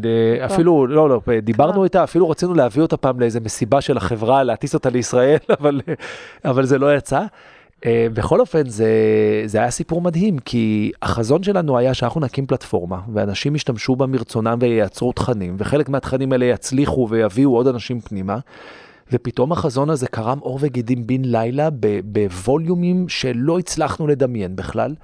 [0.45, 1.83] אפילו, לא, לא, דיברנו כבר.
[1.83, 5.81] איתה, אפילו רצינו להביא אותה פעם לאיזה מסיבה של החברה, להטיס אותה לישראל, אבל,
[6.45, 7.21] אבל זה לא יצא.
[7.85, 8.87] אה, בכל אופן, זה,
[9.45, 14.57] זה היה סיפור מדהים, כי החזון שלנו היה שאנחנו נקים פלטפורמה, ואנשים ישתמשו בה מרצונם
[14.61, 18.37] וייצרו תכנים, וחלק מהתכנים האלה יצליחו ויביאו עוד אנשים פנימה.
[19.11, 21.69] ופתאום החזון הזה קרם עור וגידים בן לילה
[22.05, 24.95] בווליומים שלא הצלחנו לדמיין בכלל.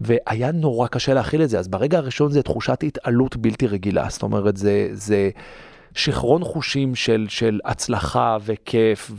[0.00, 4.22] והיה נורא קשה להכיל את זה, אז ברגע הראשון זה תחושת התעלות בלתי רגילה, זאת
[4.22, 5.30] אומרת זה, זה
[5.94, 9.10] שכרון חושים של, של הצלחה וכיף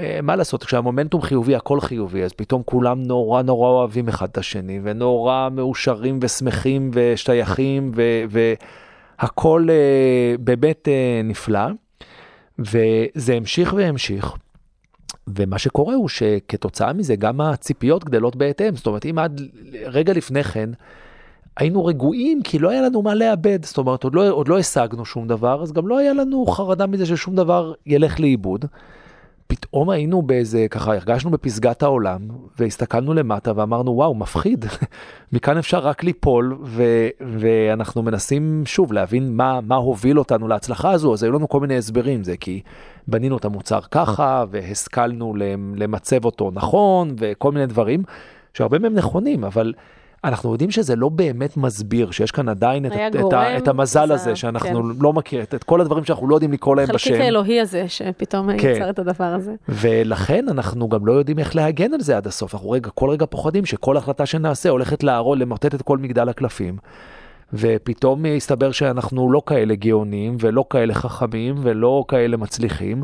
[0.00, 4.80] ומה לעשות, כשהמומנטום חיובי הכל חיובי, אז פתאום כולם נורא נורא אוהבים אחד את השני
[4.82, 8.24] ונורא מאושרים ושמחים ושייכים ו-
[9.18, 11.66] והכל אה, באמת אה, נפלא,
[12.58, 14.36] וזה המשיך והמשיך.
[15.26, 19.40] ומה שקורה הוא שכתוצאה מזה גם הציפיות גדלות בהתאם, זאת אומרת אם עד
[19.86, 20.70] רגע לפני כן
[21.56, 25.04] היינו רגועים כי לא היה לנו מה לאבד, זאת אומרת עוד לא, עוד לא השגנו
[25.04, 28.64] שום דבר, אז גם לא היה לנו חרדה מזה ששום דבר ילך לאיבוד.
[29.46, 32.20] פתאום היינו באיזה, ככה הרגשנו בפסגת העולם
[32.58, 34.64] והסתכלנו למטה ואמרנו וואו מפחיד,
[35.32, 41.12] מכאן אפשר רק ליפול ו- ואנחנו מנסים שוב להבין מה, מה הוביל אותנו להצלחה הזו,
[41.12, 42.60] אז היו לנו כל מיני הסברים, זה כי
[43.08, 48.02] בנינו את המוצר ככה והשכלנו למ- למצב אותו נכון וכל מיני דברים
[48.54, 49.72] שהרבה מהם נכונים, אבל
[50.24, 54.06] אנחנו יודעים שזה לא באמת מסביר, שיש כאן עדיין את, את, את, ה- את המזל
[54.06, 54.98] זה- הזה שאנחנו כן.
[55.00, 56.98] לא מכירים, את, את כל הדברים שאנחנו לא יודעים לקרוא להם בשם.
[57.10, 58.72] חלקיק האלוהי הזה שפתאום כן.
[58.76, 59.54] יצר את הדבר הזה.
[59.68, 62.54] ולכן אנחנו גם לא יודעים איך להגן על זה עד הסוף.
[62.54, 66.76] אנחנו רגע, כל רגע פוחדים שכל החלטה שנעשה הולכת להרוג, למוטט את כל מגדל הקלפים.
[67.52, 73.02] ופתאום הסתבר שאנחנו לא כאלה גאונים ולא כאלה חכמים ולא כאלה מצליחים.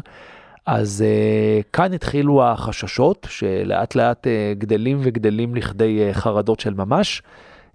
[0.67, 7.23] אז uh, כאן התחילו החששות שלאט לאט uh, גדלים וגדלים לכדי uh, חרדות של ממש.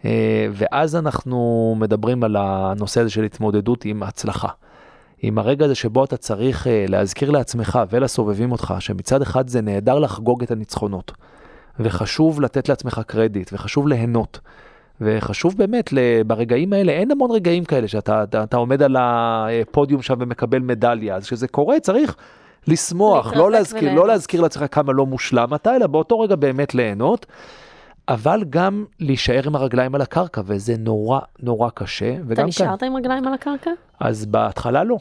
[0.02, 0.06] Uh,
[0.54, 4.50] ואז אנחנו מדברים על הנושא הזה של התמודדות עם הצלחה.
[5.22, 10.00] עם הרגע הזה שבו אתה צריך uh, להזכיר לעצמך ולסובבים אותך שמצד אחד זה נהדר
[10.00, 11.12] לחגוג את הניצחונות
[11.80, 14.40] וחשוב לתת לעצמך קרדיט וחשוב ליהנות
[15.02, 15.94] וחשוב באמת
[16.28, 21.16] ברגעים האלה אין המון רגעים כאלה שאתה אתה, אתה עומד על הפודיום שם ומקבל מדליה
[21.16, 22.16] אז כשזה קורה צריך
[22.68, 23.94] לשמוח לא להזכיר.
[23.94, 27.26] לא להזכיר לעצמך כמה לא מושלם אתה אלא באותו רגע באמת ליהנות.
[28.10, 32.46] אבל גם להישאר עם הרגליים על הקרקע וזה נורא נורא קשה אתה כאן.
[32.46, 33.72] נשארת עם רגליים על הקרקע?
[34.00, 34.98] אז בהתחלה לא.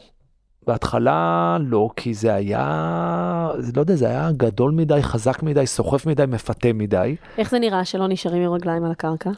[0.67, 6.23] בהתחלה לא, כי זה היה, לא יודע, זה היה גדול מדי, חזק מדי, סוחף מדי,
[6.27, 7.15] מפתה מדי.
[7.37, 9.29] איך זה נראה שלא נשארים עם רגליים על הקרקע?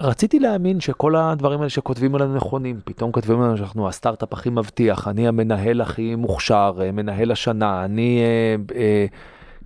[0.00, 5.08] רציתי להאמין שכל הדברים האלה שכותבים עלינו נכונים, פתאום כותבים עלינו שאנחנו הסטארט-אפ הכי מבטיח,
[5.08, 9.06] אני המנהל הכי מוכשר, אה, מנהל השנה, אני, אה, אה,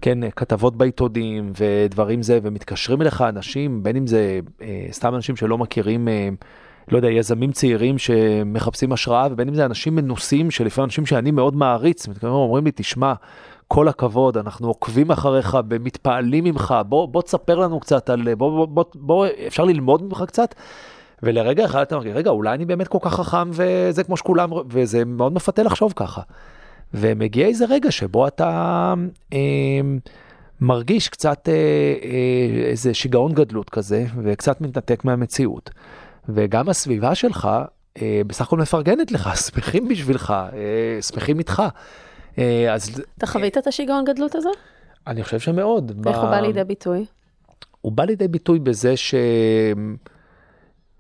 [0.01, 5.59] כן, כתבות בעיתונים ודברים זה, ומתקשרים אליך אנשים, בין אם זה אה, סתם אנשים שלא
[5.59, 6.29] מכירים, אה,
[6.89, 11.57] לא יודע, יזמים צעירים שמחפשים השראה, ובין אם זה אנשים מנוסים, שלפעמים אנשים שאני מאוד
[11.57, 13.13] מעריץ, אומרים לי, תשמע,
[13.73, 18.67] כל הכבוד, אנחנו עוקבים אחריך, מתפעלים ממך, בוא, בוא תספר לנו קצת על, בוא, בוא,
[18.67, 20.55] בוא, בוא, אפשר ללמוד ממך קצת?
[21.23, 25.05] ולרגע אחד אתה מרגיש, רגע, אולי אני באמת כל כך חכם וזה כמו שכולם, וזה
[25.05, 26.21] מאוד מפתה לחשוב ככה.
[26.95, 28.95] ומגיע איזה רגע שבו אתה
[29.33, 29.39] אה,
[30.61, 35.71] מרגיש קצת אה, אה, איזה שיגעון גדלות כזה, וקצת מתנתק מהמציאות.
[36.29, 37.49] וגם הסביבה שלך
[38.03, 41.63] אה, בסך הכל מפרגנת לך, שמחים בשבילך, אה, שמחים איתך.
[42.41, 44.49] אה, אז אתה חווית את השיגעון גדלות הזה?
[45.07, 46.07] אני חושב שמאוד.
[46.07, 47.05] איך הוא בא לידי ביטוי?
[47.81, 48.95] הוא בא לידי ביטוי בזה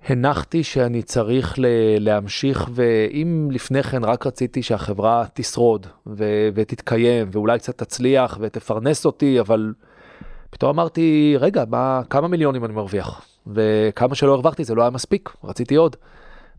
[0.06, 1.64] שהנחתי שאני צריך ל-
[1.98, 9.40] להמשיך, ואם לפני כן רק רציתי שהחברה תשרוד ו- ותתקיים, ואולי קצת תצליח ותפרנס אותי,
[9.40, 9.72] אבל
[10.50, 13.22] פתאום אמרתי, רגע, מה, כמה מיליונים אני מרוויח?
[13.46, 15.96] וכמה שלא הרווחתי זה לא היה מספיק, רציתי עוד.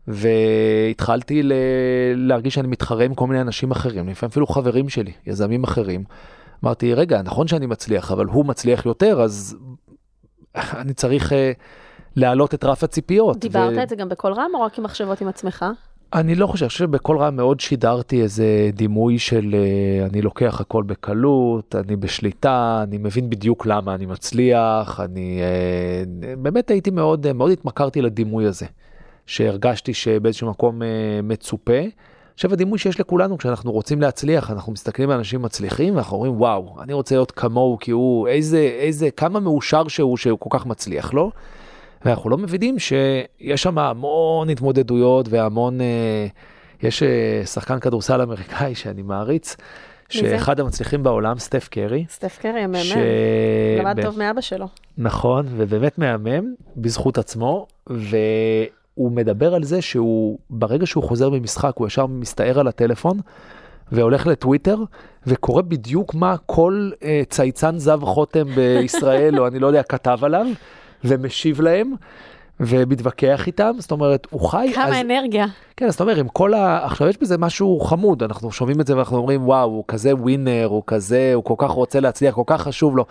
[0.08, 1.52] והתחלתי ל-
[2.16, 6.04] להרגיש שאני מתחרה עם כל מיני אנשים אחרים, לפעמים אפילו חברים שלי, יזמים אחרים.
[6.64, 9.56] אמרתי, רגע, נכון שאני מצליח, אבל הוא מצליח יותר, אז
[10.54, 11.34] אני צריך uh,
[12.16, 13.38] להעלות את רף הציפיות.
[13.38, 15.64] דיברת ו- את זה גם בקול רם או רק עם מחשבות עם עצמך?
[16.14, 20.60] אני לא חושב, אני חושב שבקול רם מאוד שידרתי איזה דימוי של אה, אני לוקח
[20.60, 27.32] הכל בקלות, אני בשליטה, אני מבין בדיוק למה אני מצליח, אני אה, באמת הייתי מאוד,
[27.32, 28.66] מאוד התמכרתי לדימוי הזה,
[29.32, 30.88] שהרגשתי שבאיזשהו מקום אה,
[31.22, 31.80] מצופה.
[32.34, 36.76] עכשיו הדימוי שיש לכולנו כשאנחנו רוצים להצליח, אנחנו מסתכלים על אנשים מצליחים ואנחנו אומרים וואו,
[36.82, 41.14] אני רוצה להיות כמוהו כי הוא איזה, איזה, כמה מאושר שהוא שהוא כל כך מצליח
[41.14, 41.30] לו.
[42.04, 46.26] ואנחנו לא מבינים שיש שם המון התמודדויות והמון, אה,
[46.82, 49.56] יש אה, שחקן כדורסל אמריקאי שאני מעריץ,
[50.14, 50.28] מי זה?
[50.30, 52.04] שאחד המצליחים בעולם, סטף קרי.
[52.08, 52.96] סטף קרי המאמן, ש-
[53.80, 54.66] למד ב- טוב מאבא שלו.
[54.98, 57.66] נכון, ובאמת מהמם, בזכות עצמו,
[59.02, 63.18] והוא מדבר על זה שהוא, ברגע שהוא חוזר ממשחק, הוא ישר מסתער על הטלפון,
[63.92, 64.78] והולך לטוויטר,
[65.26, 70.46] וקורא בדיוק מה כל אה, צייצן זב חוטם בישראל, או אני לא יודע, כתב עליו,
[71.04, 71.92] ומשיב להם.
[72.60, 75.46] ומתווכח איתם, זאת אומרת, הוא חי, כמה אז, אנרגיה.
[75.76, 76.84] כן, אז אתה אומר, עם כל ה...
[76.84, 80.66] עכשיו יש בזה משהו חמוד, אנחנו שומעים את זה ואנחנו אומרים, וואו, הוא כזה ווינר,
[80.70, 83.04] הוא כזה, הוא כל כך רוצה להצליח, כל כך חשוב לו.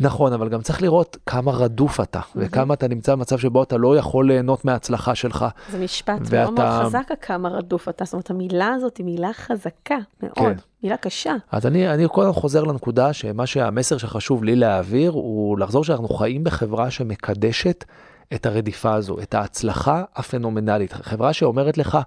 [0.00, 3.96] נכון, אבל גם צריך לראות כמה רדוף אתה, וכמה אתה נמצא במצב שבו אתה לא
[3.96, 5.46] יכול ליהנות מההצלחה שלך.
[5.70, 8.04] זה משפט ואתה- מאוד מאוד חזק, כמה רדוף אתה.
[8.04, 10.52] זאת אומרת, המילה הזאת היא מילה חזקה מאוד, כן.
[10.82, 11.32] מילה קשה.
[11.52, 16.44] אז אני, אני קודם חוזר לנקודה שמה שהמסר שחשוב לי להעביר הוא לחזור שאנחנו חיים
[16.44, 17.84] בחברה שמקדשת
[18.34, 20.92] את הרדיפה הזו, את ההצלחה הפנומנלית.
[20.92, 21.98] חברה שאומרת לך,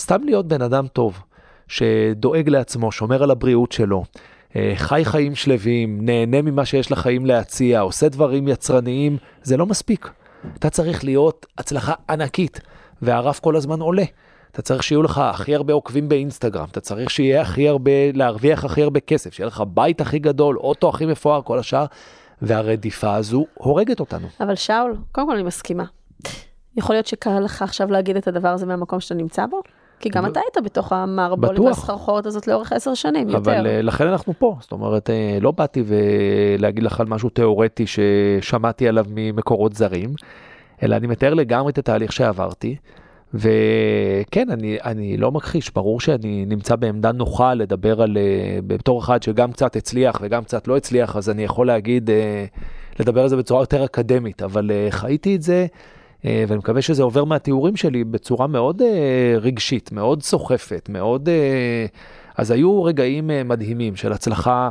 [0.00, 1.22] סתם להיות בן אדם טוב,
[1.68, 4.04] שדואג לעצמו, שומר על הבריאות שלו,
[4.74, 10.10] חי חיים שלווים, נהנה ממה שיש לחיים להציע, עושה דברים יצרניים, זה לא מספיק.
[10.58, 12.60] אתה צריך להיות הצלחה ענקית,
[13.02, 14.04] והרף כל הזמן עולה.
[14.50, 18.82] אתה צריך שיהיו לך הכי הרבה עוקבים באינסטגרם, אתה צריך שיהיה הכי הרבה, להרוויח הכי
[18.82, 21.84] הרבה כסף, שיהיה לך בית הכי גדול, אוטו הכי מפואר, כל השאר,
[22.42, 24.28] והרדיפה הזו הורגת אותנו.
[24.40, 25.84] אבל שאול, קודם כל אני מסכימה.
[26.76, 29.62] יכול להיות שקל לך עכשיו להגיד את הדבר הזה מהמקום שאתה נמצא בו?
[30.04, 31.58] כי גם אתה היית בתוך המערבולת.
[31.58, 33.38] והסחרחורת הזאת לאורך עשר שנים, יותר.
[33.38, 37.84] אבל אה, לכן אנחנו פה, זאת אומרת, אה, לא באתי ולהגיד לך על משהו תיאורטי
[37.86, 40.14] ששמעתי עליו ממקורות זרים,
[40.82, 42.76] אלא אני מתאר לגמרי את התהליך שעברתי.
[43.34, 49.22] וכן, אני, אני לא מכחיש, ברור שאני נמצא בעמדה נוחה לדבר על, אה, בתור אחד
[49.22, 52.10] שגם קצת הצליח וגם קצת לא הצליח, אז אני יכול להגיד,
[53.00, 55.66] לדבר על זה בצורה יותר אקדמית, אבל חייתי את זה,
[56.24, 61.28] ואני מקווה שזה עובר מהתיאורים שלי בצורה מאוד אה, רגשית, מאוד סוחפת, מאוד...
[61.28, 61.86] אה,
[62.36, 64.68] אז היו רגעים אה, מדהימים של הצלחה.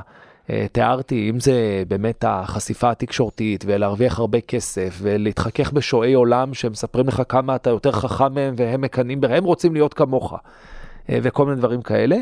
[0.49, 7.21] אה, תיארתי, אם זה באמת החשיפה התקשורתית ולהרוויח הרבה כסף ולהתחכך בשועי עולם שמספרים לך
[7.29, 10.33] כמה אתה יותר חכם מהם והם מקנאים הם רוצים להיות כמוך
[11.09, 12.17] אה, וכל מיני דברים כאלה.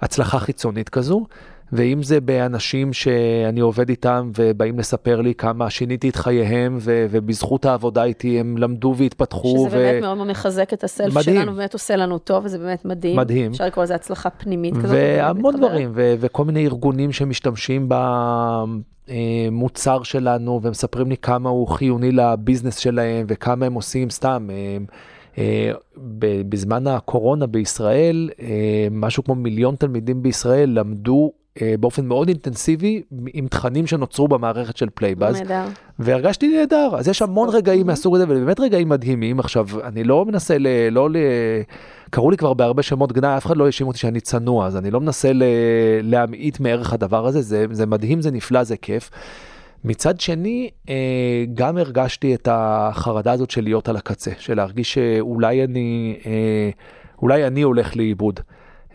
[0.00, 1.26] הצלחה חיצונית כזו.
[1.72, 7.64] ואם זה באנשים שאני עובד איתם ובאים לספר לי כמה שיניתי את חייהם ו- ובזכות
[7.64, 9.66] העבודה איתי הם למדו והתפתחו.
[9.68, 11.36] שזה באמת מאוד מאוד מחזק את ה self מדהים.
[11.36, 13.16] שלנו, באמת עושה לנו טוב, וזה באמת מדהים.
[13.16, 13.50] מדהים.
[13.50, 14.90] אפשר לקרוא לזה הצלחה פנימית כזאת.
[14.90, 15.56] והמון.
[15.56, 17.88] דברים, ו- וכל מיני ארגונים שמשתמשים
[19.08, 24.48] במוצר שלנו ומספרים לי כמה הוא חיוני ל business שלהם וכמה הם עושים סתם.
[24.50, 24.76] אה,
[25.38, 28.46] אה, ב- בזמן הקורונה בישראל, אה,
[28.90, 31.45] משהו כמו מיליון תלמידים בישראל למדו אה,
[31.80, 33.02] באופן מאוד אינטנסיבי
[33.32, 35.40] עם תכנים שנוצרו במערכת של Playbuzz.
[35.40, 35.64] נהדר.
[35.98, 39.40] והרגשתי נהדר, אז יש המון רגעים מהסוג הזה, ובאמת רגעים מדהימים.
[39.40, 40.66] עכשיו, אני לא מנסה ל...
[40.90, 41.16] לא ל...
[42.10, 44.90] קראו לי כבר בהרבה שמות גנאי, אף אחד לא האשים אותי שאני צנוע, אז אני
[44.90, 45.42] לא מנסה ל...
[46.02, 49.10] להמעיט מערך הדבר הזה, זה, זה מדהים, זה נפלא, זה כיף.
[49.84, 50.94] מצד שני, אה,
[51.54, 56.70] גם הרגשתי את החרדה הזאת של להיות על הקצה, של להרגיש שאולי אני, אה,
[57.22, 58.40] אולי אני הולך לאיבוד.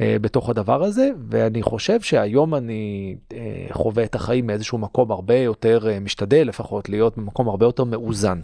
[0.02, 3.38] אה, בתוך הדבר הזה, ואני חושב שהיום אני אה,
[3.72, 8.40] חווה את החיים מאיזשהו מקום הרבה יותר, אה, משתדל לפחות להיות במקום הרבה יותר מאוזן.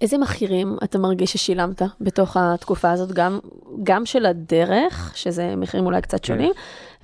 [0.00, 3.38] איזה מחירים אתה מרגיש ששילמת בתוך התקופה הזאת, גם,
[3.82, 6.26] גם של הדרך, שזה מחירים אולי קצת כן.
[6.26, 6.52] שונים,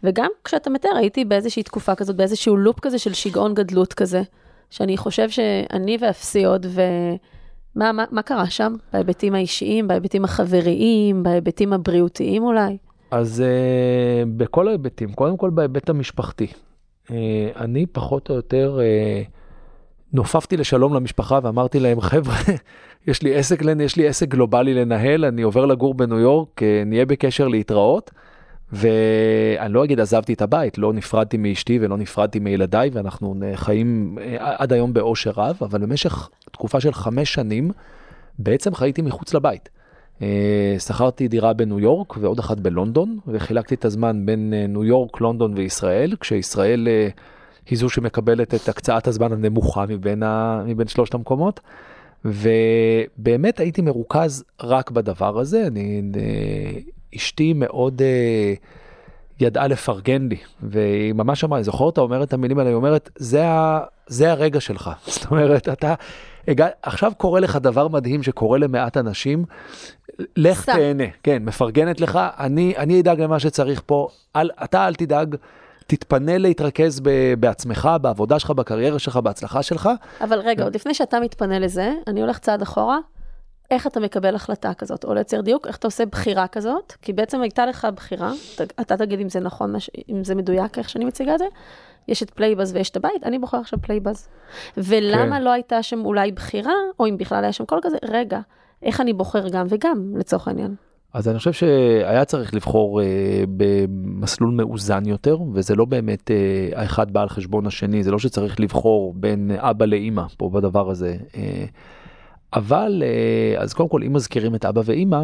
[0.03, 4.23] וגם כשאתה מתאר, הייתי באיזושהי תקופה כזאת, באיזשהו לופ כזה של שיגעון גדלות כזה,
[4.71, 8.75] שאני חושב שאני ואפסי עוד, ומה מה, מה קרה שם?
[8.93, 12.77] בהיבטים האישיים, בהיבטים החבריים, בהיבטים הבריאותיים אולי?
[13.11, 16.47] אז אה, בכל ההיבטים, קודם כל בהיבט המשפחתי.
[17.11, 19.23] אה, אני פחות או יותר אה,
[20.13, 22.37] נופפתי לשלום למשפחה ואמרתי להם, חבר'ה,
[23.09, 27.07] יש לי עסק, יש לי עסק גלובלי לנהל, אני עובר לגור בניו יורק, אה, נהיה
[27.07, 28.11] בקשר להתראות.
[28.73, 34.37] ואני לא אגיד עזבתי את הבית, לא נפרדתי מאשתי ולא נפרדתי מילדיי, ואנחנו חיים אה,
[34.39, 37.71] עד היום באושר רב, אבל במשך תקופה של חמש שנים,
[38.39, 39.69] בעצם חייתי מחוץ לבית.
[40.23, 45.21] אה, שכרתי דירה בניו יורק ועוד אחת בלונדון, וחילקתי את הזמן בין אה, ניו יורק,
[45.21, 47.09] לונדון וישראל, כשישראל אה,
[47.71, 50.63] היא זו שמקבלת את הקצאת הזמן הנמוכה מבין, ה...
[50.67, 51.61] מבין שלושת המקומות.
[52.25, 55.67] ובאמת הייתי מרוכז רק בדבר הזה.
[55.67, 56.03] אני,
[57.17, 58.55] אשתי מאוד אה,
[59.41, 63.11] ידעה לפרגן לי, והיא ממש אמרה, אני זוכר אותה אומרת את המילים האלה, היא אומרת,
[63.17, 64.91] זה, ה, זה הרגע שלך.
[65.07, 65.95] זאת אומרת, אתה,
[66.49, 69.45] הגע, עכשיו קורה לך דבר מדהים שקורה למעט אנשים,
[70.37, 70.73] לך סע.
[70.75, 75.37] תהנה, כן, מפרגנת לך, אני, אני אדאג למה שצריך פה, אל, אתה אל תדאג.
[75.89, 79.91] תתפנה להתרכז ב- בעצמך, בעבודה שלך, בקריירה שלך, בהצלחה שלך.
[80.21, 82.99] אבל רגע, עוד לפני שאתה מתפנה לזה, אני הולך צעד אחורה.
[83.71, 87.41] איך אתה מקבל החלטה כזאת, או ליצר דיוק, איך אתה עושה בחירה כזאת, כי בעצם
[87.41, 89.75] הייתה לך בחירה, ת- אתה תגיד אם זה נכון,
[90.09, 91.45] אם זה מדויק איך שאני מציגה את זה,
[92.09, 94.29] יש את Playbuzz ויש את הבית, אני בוחר עכשיו Playbuzz.
[94.77, 95.43] ולמה כן.
[95.43, 98.41] לא הייתה שם אולי בחירה, או אם בכלל היה שם קול כזה, רגע,
[98.83, 100.75] איך אני בוחר גם וגם, לצורך העניין.
[101.13, 103.07] אז אני חושב שהיה צריך לבחור אה,
[103.57, 106.37] במסלול מאוזן יותר, וזה לא באמת אה,
[106.81, 111.17] האחד בא על חשבון השני, זה לא שצריך לבחור בין אבא לאימא פה בדבר הזה.
[111.37, 111.65] אה,
[112.53, 115.23] אבל, אה, אז קודם כל, אם מזכירים את אבא ואימא,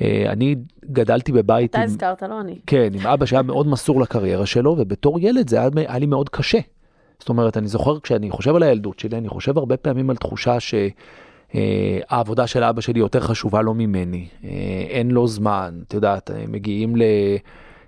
[0.00, 0.54] אה, אני
[0.84, 1.84] גדלתי בבית אתה עם...
[1.84, 2.58] הזכרת, לא אני.
[2.66, 6.28] כן, עם אבא שהיה מאוד מסור לקריירה שלו, ובתור ילד זה היה, היה לי מאוד
[6.28, 6.58] קשה.
[7.18, 10.56] זאת אומרת, אני זוכר כשאני חושב על הילדות שלי, אני חושב הרבה פעמים על תחושה
[11.54, 14.26] שהעבודה של אבא שלי יותר חשובה לו ממני.
[14.44, 14.50] אה,
[14.88, 16.94] אין לו זמן, את יודעת, מגיעים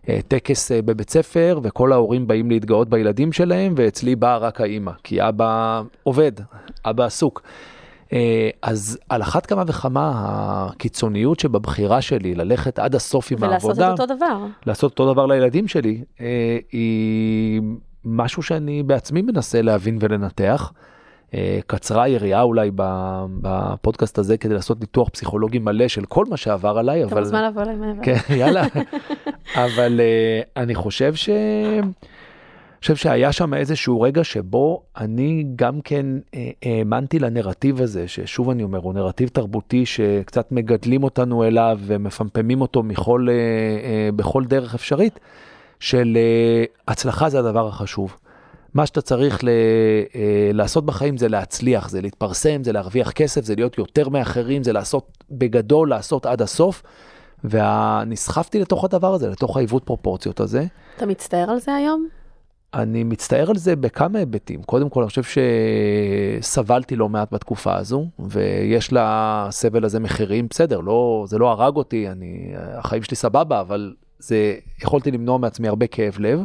[0.09, 5.83] לטקס בבית ספר, וכל ההורים באים להתגאות בילדים שלהם, ואצלי באה רק האימא, כי אבא
[6.03, 6.33] עובד,
[6.85, 7.43] אבא עסוק.
[8.13, 13.95] אה, אז על אחת כמה וכמה הקיצוניות שבבחירה שלי ללכת עד הסוף עם ולעשות העבודה,
[13.95, 14.39] את אותו דבר.
[14.67, 17.63] לעשות אותו דבר לילדים שלי, אה, היא
[18.05, 20.73] משהו שאני בעצמי מנסה להבין ולנתח.
[21.35, 22.71] אה, קצרה היריעה אולי
[23.41, 27.21] בפודקאסט הזה כדי לעשות ניתוח פסיכולוגי מלא של כל מה שעבר עליי, אתה אבל...
[27.21, 28.03] מוזמן לבוא אליי מעבר.
[28.03, 28.65] כן, יאללה.
[29.65, 30.01] אבל
[30.57, 31.29] אני חושב ש...
[32.85, 38.63] חושב שהיה שם איזשהו רגע שבו אני גם כן אה, האמנתי לנרטיב הזה, ששוב אני
[38.63, 44.75] אומר, הוא נרטיב תרבותי שקצת מגדלים אותנו אליו ומפמפמים אותו מכל, אה, אה, בכל דרך
[44.75, 45.21] אפשרית,
[45.81, 46.19] של
[46.89, 48.17] הצלחה זה הדבר החשוב.
[48.75, 49.49] מה שאתה צריך ל,
[50.53, 55.25] לעשות בחיים זה להצליח, זה להתפרסם, זה להרוויח כסף, זה להיות יותר מאחרים, זה לעשות
[55.31, 56.83] בגדול, לעשות עד הסוף.
[57.45, 60.65] ונסחפתי לתוך הדבר הזה, לתוך העיוות פרופורציות הזה.
[60.97, 62.09] אתה מצטער על זה היום?
[62.75, 64.63] אני מצטער על זה בכמה היבטים.
[64.63, 65.43] קודם כל, אני חושב
[66.41, 70.47] שסבלתי לא מעט בתקופה הזו, ויש לסבל הזה מחירים.
[70.51, 75.69] בסדר, לא, זה לא הרג אותי, אני, החיים שלי סבבה, אבל זה, יכולתי למנוע מעצמי
[75.69, 76.41] הרבה כאב לב.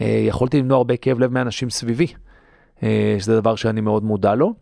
[0.00, 2.06] אה, יכולתי למנוע הרבה כאב לב מאנשים סביבי,
[2.82, 4.52] אה, שזה דבר שאני מאוד מודע לו.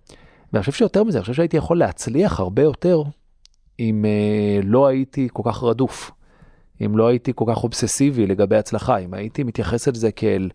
[0.53, 3.03] ואני חושב שיותר מזה, אני חושב שהייתי יכול להצליח הרבה יותר
[3.81, 6.11] אם אה, לא הייתי כל כך רדוף.
[6.85, 10.49] אם לא הייתי כל כך אובססיבי לגבי הצלחה, אם הייתי מתייחס אל זה כאל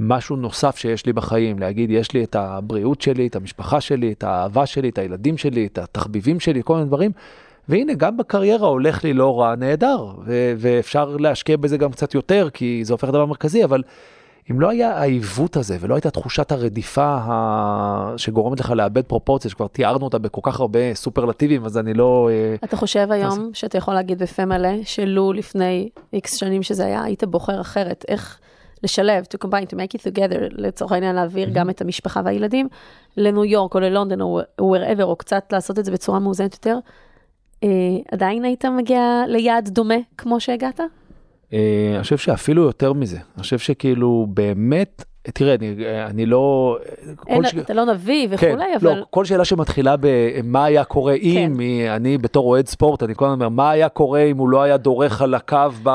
[0.00, 4.24] משהו נוסף שיש לי בחיים, להגיד, יש לי את הבריאות שלי, את המשפחה שלי, את
[4.24, 7.10] האהבה שלי, את הילדים שלי, את התחביבים שלי, כל מיני דברים,
[7.68, 12.48] והנה, גם בקריירה הולך לי לא רע, נהדר, ו- ואפשר להשקיע בזה גם קצת יותר,
[12.52, 13.82] כי זה הופך לדבר מרכזי, אבל
[14.50, 18.14] אם לא היה העיוות הזה, ולא הייתה תחושת הרדיפה ה...
[18.16, 22.28] שגורמת לך לאבד פרופורציה, שכבר תיארנו אותה בכל כך הרבה סופרלטיבים, אז אני לא...
[22.32, 27.02] אה, אתה חושב היום שאתה יכול להגיד בפה מלא, שלו לפני איקס שנים שזה היה,
[27.02, 28.38] היית בוחר אחרת, איך
[28.82, 32.68] לשלב, to combine, to make it together, לצורך העניין להעביר גם את המשפחה והילדים
[33.16, 36.78] לניו יורק או ללונדון או wherever, או קצת לעשות את זה בצורה מאוזנת יותר,
[37.64, 37.68] אה,
[38.12, 40.80] עדיין היית מגיע ליעד דומה כמו שהגעת?
[41.52, 45.04] אה, אני חושב שאפילו יותר מזה, אני חושב שכאילו באמת,
[45.34, 45.74] תראה, אני,
[46.06, 46.78] אני לא...
[47.26, 48.96] אין, ש- אתה לא נביא וכולי, כן, אבל...
[48.98, 51.60] לא, כל שאלה שמתחילה במה היה קורה אם, כן.
[51.60, 54.62] היא- אני בתור אוהד ספורט, אני כל הזמן אומר, מה היה קורה אם הוא לא
[54.62, 55.88] היה דורך על הקו ב...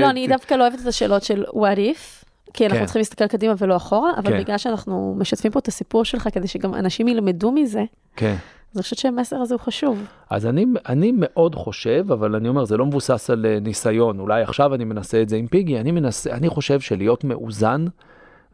[0.00, 2.84] לא, אני דווקא לא אוהבת את השאלות של what if, כי אנחנו כן.
[2.84, 4.38] צריכים להסתכל קדימה ולא אחורה, אבל כן.
[4.38, 7.84] בגלל שאנחנו משתפים פה את הסיפור שלך כדי שגם אנשים ילמדו מזה,
[8.16, 8.34] כן.
[8.72, 10.04] אז אני חושבת שהמסר הזה הוא חשוב.
[10.30, 14.42] אז אני, אני מאוד חושב, אבל אני אומר, זה לא מבוסס על אה, ניסיון, אולי
[14.42, 17.84] עכשיו אני מנסה את זה עם פיגי, אני מנסה, אני חושב שלהיות מאוזן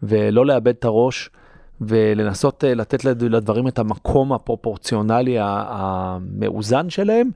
[0.03, 1.30] ולא לאבד את הראש
[1.80, 7.30] ולנסות אה, לתת לד- לדברים את המקום הפרופורציונלי ה- המאוזן שלהם,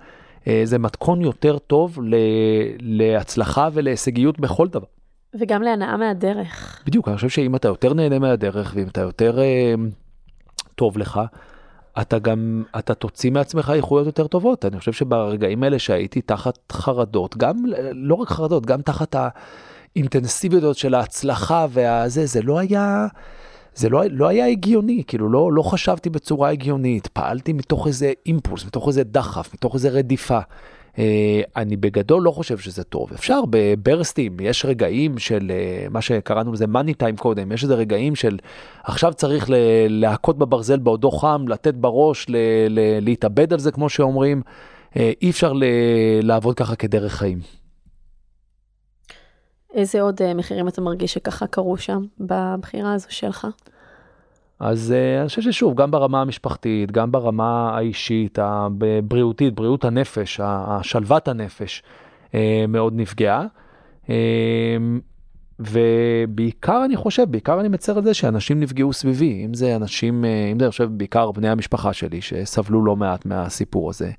[0.48, 1.98] אה, זה מתכון יותר טוב
[2.80, 4.86] להצלחה ולהישגיות בכל דבר.
[5.40, 6.82] וגם להנאה מהדרך.
[6.86, 9.74] בדיוק, אני חושב שאם אתה יותר נהנה מהדרך ואם אתה יותר אה,
[10.74, 11.20] טוב לך,
[12.00, 14.64] אתה גם, אתה תוציא מעצמך איכויות יותר טובות.
[14.64, 17.56] אני חושב שברגעים האלה שהייתי תחת חרדות, גם,
[17.92, 19.16] לא רק חרדות, גם תחת
[19.96, 23.06] האינטנסיביות של ההצלחה והזה, זה לא היה,
[23.74, 28.64] זה לא, לא היה הגיוני, כאילו לא, לא חשבתי בצורה הגיונית, פעלתי מתוך איזה אימפולס,
[28.64, 30.38] מתוך איזה דחף, מתוך איזה רדיפה.
[30.98, 33.12] אה, אני בגדול לא חושב שזה טוב.
[33.14, 38.14] אפשר בברסטים, יש רגעים של אה, מה שקראנו לזה מאני טיים קודם, יש איזה רגעים
[38.14, 38.38] של
[38.84, 39.46] עכשיו צריך
[39.88, 42.26] להכות בברזל בעודו חם, לתת בראש,
[43.00, 44.42] להתאבד על זה כמו שאומרים.
[44.96, 45.52] אי אפשר
[46.22, 47.63] לעבוד ככה כדרך חיים.
[49.74, 53.46] איזה עוד מחירים אתה מרגיש שככה קרו שם בבחירה הזו שלך?
[54.60, 61.28] אז uh, אני חושב ששוב, גם ברמה המשפחתית, גם ברמה האישית, הבריאותית, בריאות הנפש, השלוות
[61.28, 61.82] הנפש,
[62.26, 62.34] uh,
[62.68, 63.46] מאוד נפגעה.
[65.58, 70.58] ובעיקר אני חושב, בעיקר אני מצר על זה שאנשים נפגעו סביבי, אם זה אנשים, אם
[70.58, 74.10] זה אני חושב בעיקר בני המשפחה שלי שסבלו לא מעט מהסיפור הזה.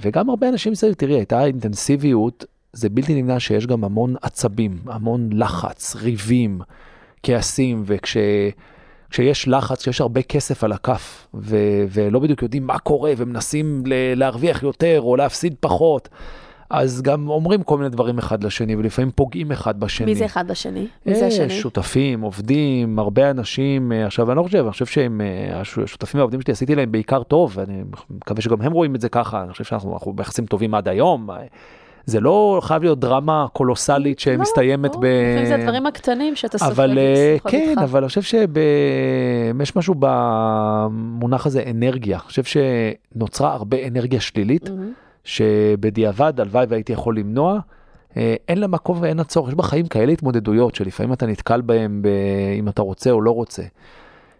[0.00, 5.30] וגם הרבה אנשים מסביב, תראי, הייתה אינטנסיביות, זה בלתי נמנע שיש גם המון עצבים, המון
[5.32, 6.60] לחץ, ריבים,
[7.22, 8.16] כעסים, וכש...
[9.10, 14.14] כשיש לחץ, כשיש הרבה כסף על הכף, ו- ולא בדיוק יודעים מה קורה, ומנסים ל-
[14.14, 16.08] להרוויח יותר או להפסיד פחות,
[16.70, 20.06] אז גם אומרים כל מיני דברים אחד לשני, ולפעמים פוגעים אחד בשני.
[20.06, 20.86] מי זה אחד בשני?
[21.06, 21.50] מי זה אה, השני?
[21.50, 23.92] שותפים, עובדים, הרבה אנשים.
[23.92, 27.22] אה, עכשיו, אני לא חושב, אני חושב שהם, אה, השותפים והעובדים שלי, עשיתי להם בעיקר
[27.22, 30.88] טוב, ואני מקווה שגם הם רואים את זה ככה, אני חושב שאנחנו ביחסים טובים עד
[30.88, 31.28] היום.
[32.06, 35.04] זה לא חייב להיות דרמה קולוסלית שמסתיימת לא, ב...
[35.04, 36.70] לפעמים זה הדברים הקטנים שאתה סופג.
[36.70, 36.98] אבל
[37.48, 37.82] כן, איתך.
[37.82, 42.16] אבל אני חושב שיש משהו במונח הזה אנרגיה.
[42.16, 45.24] אני חושב שנוצרה הרבה אנרגיה שלילית, mm-hmm.
[45.24, 47.58] שבדיעבד הלוואי והייתי יכול למנוע.
[48.16, 52.02] אה, אין לה מקום ואין לה צורך, יש בחיים כאלה התמודדויות שלפעמים אתה נתקל בהם
[52.02, 52.08] ב...
[52.58, 53.62] אם אתה רוצה או לא רוצה,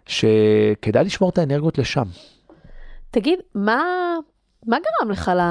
[0.05, 2.05] שכדאי לשמור את האנרגיות לשם.
[3.11, 3.83] תגיד, מה,
[4.65, 5.41] מה גרם לך ל...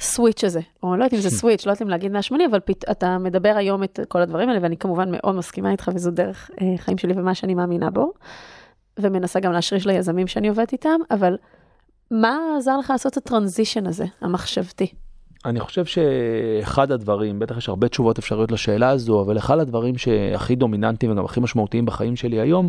[0.00, 2.90] הסוויץ' הזה, או לא יודעת אם זה סוויץ', לא יודעת אם להגיד 180, אבל פת,
[2.90, 6.74] אתה מדבר היום את כל הדברים האלה, ואני כמובן מאוד מסכימה איתך, וזו דרך אה,
[6.78, 8.12] חיים שלי ומה שאני מאמינה בו,
[8.98, 11.36] ומנסה גם להשריש ליזמים שאני עובדת איתם, אבל
[12.10, 14.86] מה עזר לך לעשות את הטרנזישן הזה, המחשבתי?
[15.44, 20.56] אני חושב שאחד הדברים, בטח יש הרבה תשובות אפשריות לשאלה הזו, אבל אחד הדברים שהכי
[20.56, 22.68] דומיננטיים וגם הכי משמעותיים בחיים שלי היום,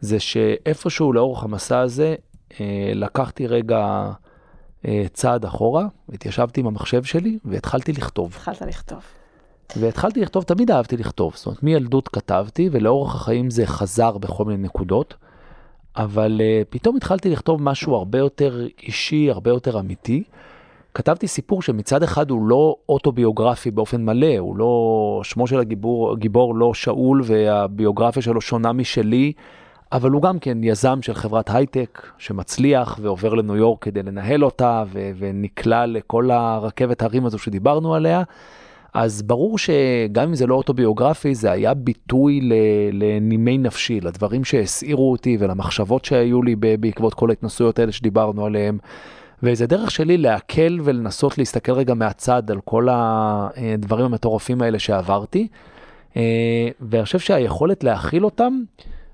[0.00, 2.14] זה שאיפשהו לאורך המסע הזה,
[2.60, 4.10] אה, לקחתי רגע
[5.12, 8.32] צעד אחורה, התיישבתי עם המחשב שלי והתחלתי לכתוב.
[8.36, 9.00] התחלת לכתוב.
[9.76, 14.62] והתחלתי לכתוב, תמיד אהבתי לכתוב, זאת אומרת מילדות כתבתי ולאורך החיים זה חזר בכל מיני
[14.62, 15.14] נקודות,
[15.96, 20.22] אבל uh, פתאום התחלתי לכתוב משהו הרבה יותר אישי, הרבה יותר אמיתי.
[20.94, 26.54] כתבתי סיפור שמצד אחד הוא לא אוטוביוגרפי באופן מלא, הוא לא, שמו של הגיבור, הגיבור
[26.54, 29.32] לא שאול והביוגרפיה שלו שונה משלי.
[29.94, 34.84] אבל הוא גם כן יזם של חברת הייטק שמצליח ועובר לניו יורק כדי לנהל אותה
[34.92, 38.22] ו- ונקלע לכל הרכבת הרים הזו שדיברנו עליה.
[38.94, 42.40] אז ברור שגם אם זה לא אוטוביוגרפי, זה היה ביטוי
[42.92, 48.78] לנימי נפשי, לדברים שהסעירו אותי ולמחשבות שהיו לי בעקבות כל ההתנסויות האלה שדיברנו עליהם.
[49.42, 55.48] וזה דרך שלי להקל ולנסות להסתכל רגע מהצד על כל הדברים המטורפים האלה שעברתי.
[56.16, 58.62] אה, ואני חושב שהיכולת להכיל אותם,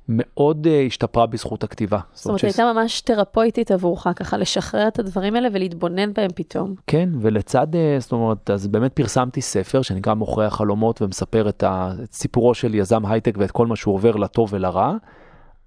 [0.08, 1.98] מאוד uh, השתפרה בזכות הכתיבה.
[2.12, 6.74] זאת אומרת, הייתה ממש תרפויטית עבורך, ככה לשחרר את הדברים האלה ולהתבונן בהם פתאום.
[6.86, 11.92] כן, ולצד, uh, זאת אומרת, אז באמת פרסמתי ספר שנקרא מוכרי החלומות ומספר את, ה,
[12.04, 14.96] את סיפורו של יזם הייטק ואת כל מה שהוא עובר לטוב ולרע.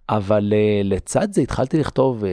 [0.09, 2.27] אבל uh, לצד זה התחלתי לכתוב, uh,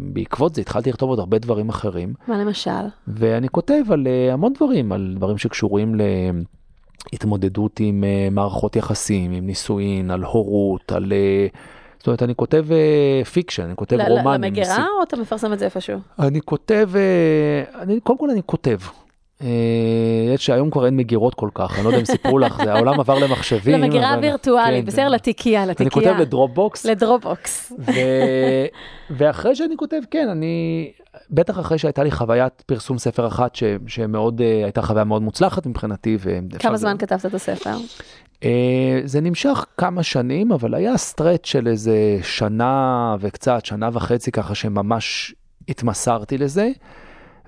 [0.00, 2.14] בעקבות זה התחלתי לכתוב עוד הרבה דברים אחרים.
[2.28, 2.70] מה למשל?
[3.08, 6.00] ואני כותב על uh, המון דברים, על דברים שקשורים ל...
[7.12, 11.04] התמודדות עם uh, מערכות יחסים, עם נישואין, על הורות, על...
[11.04, 11.56] Uh,
[11.98, 14.42] זאת אומרת, אני כותב uh, fiction, אני כותב רומנים.
[14.44, 14.86] למגירה.
[14.98, 15.98] או אתה מפרסם את זה איפשהו?
[16.18, 18.78] אני כותב, uh, אני, קודם כל אני כותב.
[20.34, 23.18] יש שהיום כבר אין מגירות כל כך, אני לא יודע אם סיפרו לך, העולם עבר
[23.18, 23.80] למחשבים.
[23.80, 25.90] למגירה וירטואלית, כן, בסדר, לתיקייה, לתיקייה.
[26.04, 26.86] אני כותב ל Dropbox.
[26.86, 27.72] ל Dropbox.
[29.16, 30.90] ואחרי שאני כותב, כן, אני,
[31.30, 36.16] בטח אחרי שהייתה לי חוויית פרסום ספר אחת שמאוד uh, הייתה חוויה מאוד מוצלחת מבחינתי.
[36.58, 37.06] כמה זמן זה...
[37.06, 37.74] כתבת את הספר?
[38.40, 38.44] Uh,
[39.04, 45.34] זה נמשך כמה שנים אבל היה stretch של איזה שנה וקצת שנה וחצי ככה שממש
[45.68, 46.68] התמסרתי לזה.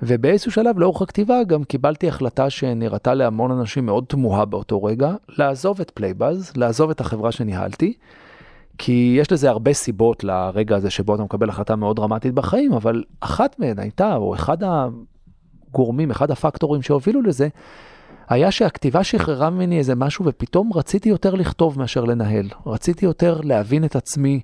[0.03, 5.81] ובאיזשהו שלב לאורך הכתיבה גם קיבלתי החלטה שנראתה להמון אנשים מאוד תמוהה באותו רגע, לעזוב
[5.81, 7.95] את Playbuzz, לעזוב את החברה שניהלתי.
[8.79, 13.05] כי יש לזה הרבה סיבות לרגע הזה שבו אתה מקבל החלטה מאוד דרמטית בחיים, אבל
[13.21, 17.49] אחת מהן הייתה, או אחד הגורמים, אחד הפקטורים שהובילו לזה,
[18.29, 22.49] היה שהכתיבה שחררה ממני איזה משהו ופתאום רציתי יותר לכתוב מאשר לנהל.
[22.67, 24.41] רציתי יותר להבין את עצמי,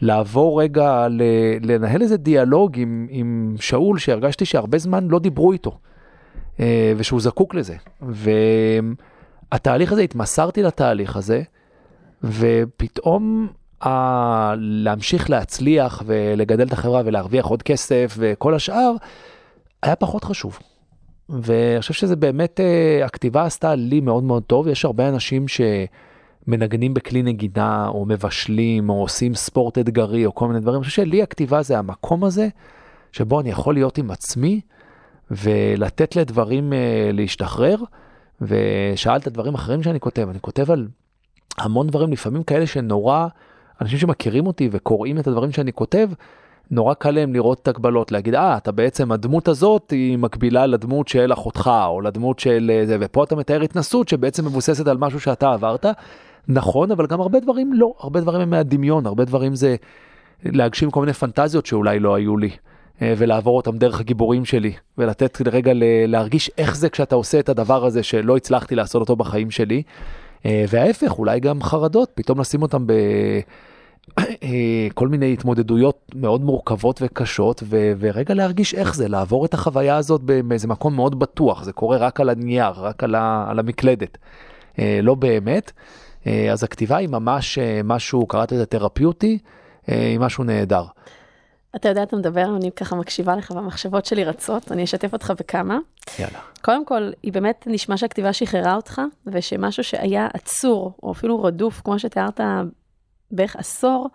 [0.00, 1.06] לעבור רגע,
[1.62, 5.78] לנהל איזה דיאלוג עם, עם שאול שהרגשתי שהרבה זמן לא דיברו איתו,
[6.60, 7.74] אה, ושהוא זקוק לזה.
[9.52, 11.42] והתהליך הזה, התמסרתי לתהליך הזה,
[12.24, 13.48] ופתאום
[13.84, 18.92] ה- להמשיך להצליח ולגדל את החברה ולהרוויח עוד כסף וכל השאר,
[19.82, 20.58] היה פחות חשוב.
[21.28, 25.44] ואני חושב שזה באמת, אה, הכתיבה עשתה לי מאוד מאוד טוב, יש הרבה אנשים
[26.50, 31.02] שמנגנים בכלי נגינה, או מבשלים, או עושים ספורט אתגרי, או כל מיני דברים, אני חושב
[31.02, 32.48] שלי הכתיבה זה המקום הזה,
[33.12, 34.60] שבו אני יכול להיות עם עצמי,
[35.30, 37.76] ולתת לדברים אה, להשתחרר,
[38.40, 40.88] ושאלת דברים אחרים שאני כותב, אני כותב על
[41.58, 43.26] המון דברים, לפעמים כאלה שנורא,
[43.80, 46.08] אנשים שמכירים אותי וקוראים את הדברים שאני כותב,
[46.70, 51.08] נורא קל להם לראות את הגבלות, להגיד, אה, אתה בעצם, הדמות הזאת היא מקבילה לדמות
[51.08, 55.52] של אחותך, או לדמות של זה, ופה אתה מתאר התנסות שבעצם מבוססת על משהו שאתה
[55.52, 55.86] עברת.
[56.48, 59.76] נכון, אבל גם הרבה דברים לא, הרבה דברים הם מהדמיון, הרבה דברים זה
[60.44, 62.50] להגשים כל מיני פנטזיות שאולי לא היו לי.
[63.02, 65.72] אה, ולעבור אותם דרך הגיבורים שלי, ולתת רגע
[66.06, 69.82] להרגיש איך זה כשאתה עושה את הדבר הזה שלא הצלחתי לעשות אותו בחיים שלי.
[70.46, 72.86] אה, וההפך, אולי גם חרדות, פתאום לשים אותם
[74.16, 80.20] בכל מיני התמודדויות מאוד מורכבות וקשות, ו- ורגע להרגיש איך זה, לעבור את החוויה הזאת
[80.22, 84.18] באיזה מקום מאוד בטוח, זה קורה רק על הנייר, רק על, ה- על המקלדת,
[84.78, 85.72] אה, לא באמת.
[86.26, 89.38] אז הכתיבה היא ממש משהו, קראתי לזה תרפיוטי,
[89.86, 90.84] היא משהו נהדר.
[91.76, 95.78] אתה יודע, אתה מדבר, אני ככה מקשיבה לך והמחשבות שלי רצות, אני אשתף אותך בכמה.
[96.18, 96.38] יאללה.
[96.62, 101.98] קודם כל, היא באמת נשמע שהכתיבה שחררה אותך, ושמשהו שהיה עצור, או אפילו רדוף, כמו
[101.98, 102.40] שתיארת
[103.30, 104.08] בערך עשור,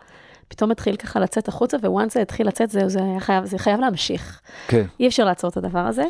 [0.47, 4.41] פתאום התחיל ככה לצאת החוצה, וואנס זה התחיל לצאת, זה, זה, חייב, זה חייב להמשיך.
[4.67, 4.85] כן.
[4.99, 6.03] אי אפשר לעצור את הדבר הזה.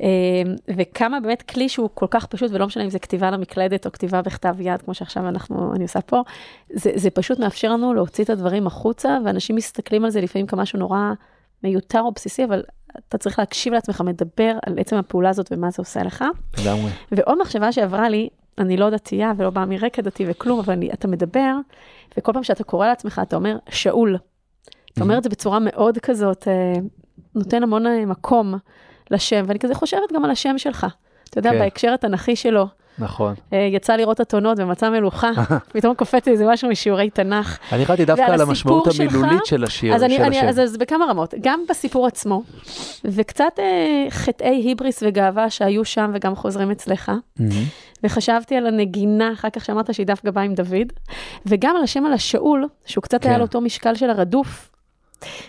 [0.00, 3.92] אמ, וכמה באמת כלי שהוא כל כך פשוט, ולא משנה אם זה כתיבה למקלדת או
[3.92, 6.22] כתיבה בכתב יד, כמו שעכשיו אנחנו, אני עושה פה,
[6.70, 10.78] זה, זה פשוט מאפשר לנו להוציא את הדברים החוצה, ואנשים מסתכלים על זה לפעמים כמשהו
[10.78, 11.12] נורא
[11.62, 12.62] מיותר או בסיסי, אבל
[13.08, 16.24] אתה צריך להקשיב לעצמך, מדבר על עצם הפעולה הזאת ומה זה עושה לך.
[16.58, 16.90] לגמרי.
[17.12, 18.28] ועוד מחשבה שעברה לי,
[18.58, 21.54] אני לא דתייה ולא באה מרקע דתי וכלום, אבל אני, אתה מדבר,
[22.18, 24.16] וכל פעם שאתה קורא לעצמך, אתה אומר, שאול.
[24.92, 26.80] אתה אומר את זה בצורה מאוד כזאת, אה,
[27.34, 28.54] נותן המון אה, מקום.
[29.10, 30.86] לשם, ואני כזה חושבת גם על השם שלך.
[31.30, 31.58] אתה יודע, כן.
[31.58, 32.66] בהקשר התנ"כי שלו.
[32.98, 33.34] נכון.
[33.52, 35.30] אה, יצא לראות אתונות ומצא מלוכה,
[35.72, 37.58] פתאום קופץ איזה משהו משיעורי תנ"ך.
[37.72, 40.48] אני חשבתי דווקא על המשמעות המילולית של השיר, אז אני, של אני, השם.
[40.48, 42.42] אז, אז בכמה רמות, גם בסיפור עצמו,
[43.04, 47.12] וקצת אה, חטאי היבריס וגאווה שהיו שם וגם חוזרים אצלך.
[48.04, 50.92] וחשבתי על הנגינה, אחר כך שאמרת שהיא דווקא באה עם דוד,
[51.46, 53.28] וגם על השם על השאול, שהוא קצת כן.
[53.28, 54.69] היה לו אותו משקל של הרדוף,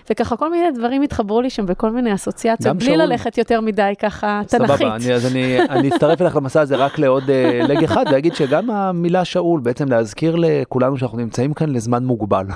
[0.10, 2.98] וככה כל מיני דברים התחברו לי שם בכל מיני אסוציאציות, בלי שאול...
[2.98, 4.78] ללכת יותר מדי ככה תנכית.
[4.78, 8.36] סבבה, אני, אז אני, אני אצטרף אליך למסע הזה רק לעוד uh, לג אחד, ואגיד
[8.36, 12.46] שגם המילה שאול, בעצם להזכיר לכולנו שאנחנו נמצאים כאן לזמן מוגבל.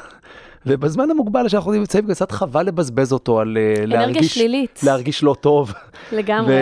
[0.65, 4.81] ובזמן המוגבל שאנחנו נמצאים קצת חבל לבזבז אותו על אה, להרגיש, שלילית.
[4.83, 5.73] להרגיש לא טוב.
[6.11, 6.55] לגמרי.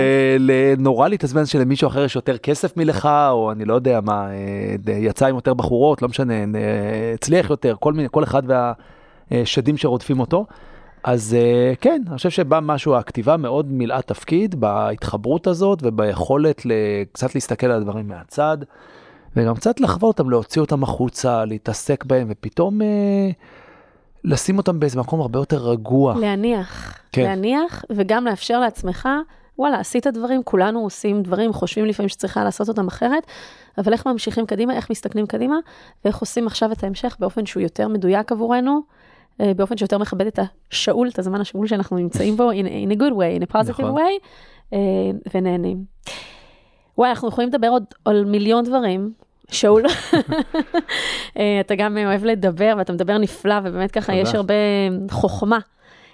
[0.47, 4.27] ונורא להתעצבן שלמישהו אחר יש יותר כסף מלך, או אני לא יודע מה,
[4.87, 6.33] אה, יצא עם יותר בחורות, לא משנה,
[7.13, 8.73] הצליח יותר, כל מיני, כל אחד וה...
[9.45, 10.45] שדים שרודפים אותו.
[11.03, 16.61] אז אה, כן, אני חושב שבא משהו, הכתיבה מאוד מילאה תפקיד בהתחברות הזאת וביכולת
[17.13, 18.57] קצת להסתכל על הדברים מהצד,
[19.35, 23.29] וגם קצת לחוות אותם, להוציא אותם החוצה, להתעסק בהם, ופתאום אה,
[24.23, 26.15] לשים אותם באיזה מקום הרבה יותר רגוע.
[26.19, 27.23] להניח, כן.
[27.23, 29.09] להניח, וגם לאפשר לעצמך,
[29.57, 33.23] וואלה, עשית דברים, כולנו עושים דברים, חושבים לפעמים שצריכה לעשות אותם אחרת,
[33.77, 35.55] אבל איך ממשיכים קדימה, איך מסתכלים קדימה,
[36.05, 38.81] ואיך עושים עכשיו את ההמשך באופן שהוא יותר מדויק עבורנו.
[39.41, 40.39] אה, באופן שיותר מכבד את
[40.71, 43.81] השאול, את הזמן השאול שאנחנו נמצאים בו, in, in a good way, in a positive
[43.81, 43.97] נכון.
[43.97, 44.19] way,
[44.71, 44.75] uh,
[45.33, 45.83] ונהנים.
[46.97, 49.13] וואי, אנחנו יכולים לדבר עוד על מיליון דברים.
[49.51, 49.83] שאול,
[51.39, 54.15] אה, אתה גם אוהב לדבר ואתה מדבר נפלא, ובאמת ככה.
[54.15, 54.53] יש הרבה
[55.11, 55.59] חוכמה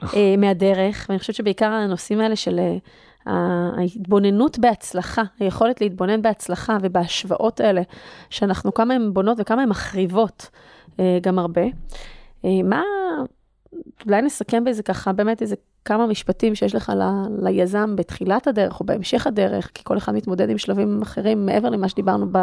[0.02, 0.06] uh,
[0.38, 2.60] מהדרך, ואני חושבת שבעיקר הנושאים האלה של
[3.26, 7.82] ההתבוננות בהצלחה, היכולת להתבונן בהצלחה ובהשוואות האלה,
[8.30, 10.50] שאנחנו, כמה הן בונות וכמה הן מחריבות
[11.22, 11.62] גם הרבה.
[12.46, 12.84] אה, מה,
[14.06, 17.04] אולי נסכם באיזה ככה, באמת איזה כמה משפטים שיש לך ל,
[17.48, 21.90] ליזם בתחילת הדרך או בהמשך הדרך, כי כל אחד מתמודד עם שלבים אחרים מעבר למה
[21.90, 22.38] שדיברנו ב,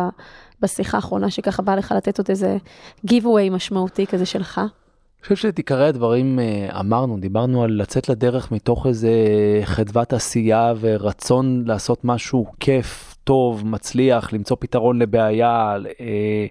[0.60, 2.56] בשיחה האחרונה, שככה בא לך לתת עוד איזה
[3.06, 4.58] giveaway משמעותי כזה שלך.
[4.58, 9.10] אני חושב שאת עיקרי הדברים אה, אמרנו, דיברנו על לצאת לדרך מתוך איזה
[9.64, 15.76] חדוות עשייה ורצון לעשות משהו כיף, טוב, מצליח, למצוא פתרון לבעיה.
[16.00, 16.46] אה,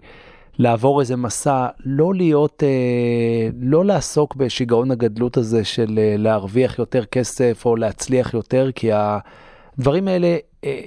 [0.59, 7.05] לעבור איזה מסע, לא להיות, אה, לא לעסוק בשיגעון הגדלות הזה של אה, להרוויח יותר
[7.05, 10.81] כסף או להצליח יותר, כי הדברים האלה, אה,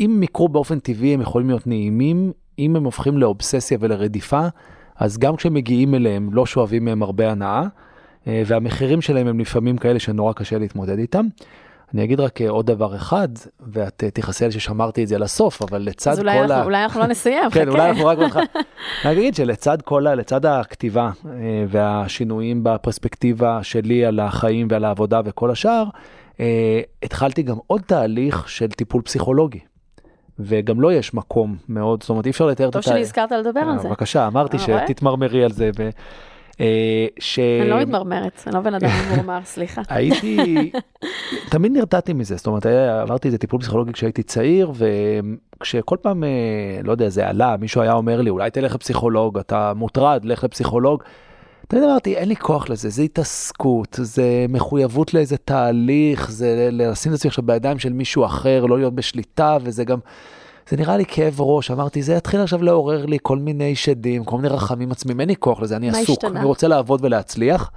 [0.00, 4.46] אם הם יקרו באופן טבעי, הם יכולים להיות נעימים, אם הם הופכים לאובססיה ולרדיפה,
[4.96, 7.62] אז גם כשהם מגיעים אליהם, לא שואבים מהם הרבה הנאה,
[8.26, 11.26] אה, והמחירים שלהם הם לפעמים כאלה שנורא קשה להתמודד איתם.
[11.94, 13.28] אני אגיד רק אה, עוד דבר אחד,
[13.60, 16.58] ואת אה, תכעסי על ששמרתי את זה לסוף, אבל לצד כל אנחנו, ה...
[16.58, 18.18] אז אולי אנחנו לא נסיים, כן, אולי אנחנו רק...
[19.04, 20.14] אני אגיד שלצד כל ה...
[20.14, 21.30] לצד הכתיבה אה,
[21.68, 25.84] והשינויים בפרספקטיבה שלי על החיים ועל העבודה וכל השאר,
[27.02, 29.60] התחלתי גם עוד תהליך של טיפול פסיכולוגי.
[30.38, 32.88] וגם לו לא יש מקום מאוד, זאת אומרת אי אפשר לתאר את התהליך.
[32.88, 33.88] טוב שנזכרת לדבר על זה.
[33.88, 35.70] בבקשה, אמרתי שתתמרמרי על זה.
[35.80, 35.88] אה,
[37.18, 37.38] ש...
[37.38, 39.82] אני לא מתמרמרת, אני לא בן אדם ממורמר, סליחה.
[39.88, 40.70] הייתי,
[41.50, 42.66] תמיד נרתעתי מזה, זאת אומרת,
[43.02, 44.72] עברתי איזה טיפול פסיכולוגי כשהייתי צעיר,
[45.60, 46.28] וכשכל פעם, אה,
[46.84, 51.02] לא יודע, זה עלה, מישהו היה אומר לי, אולי תלך לפסיכולוג, אתה מוטרד, לך לפסיכולוג.
[51.68, 57.16] תמיד אמרתי, אין לי כוח לזה, זה התעסקות, זה מחויבות לאיזה תהליך, זה לשים את
[57.16, 59.98] עצמי עכשיו בידיים של מישהו אחר, לא להיות בשליטה, וזה גם...
[60.68, 64.36] זה נראה לי כאב ראש, אמרתי, זה יתחיל עכשיו לעורר לי כל מיני שדים, כל
[64.36, 66.40] מיני רחמים עצמיים, אין לי כוח לזה, אני עסוק, השתנה?
[66.40, 67.70] אני רוצה לעבוד ולהצליח.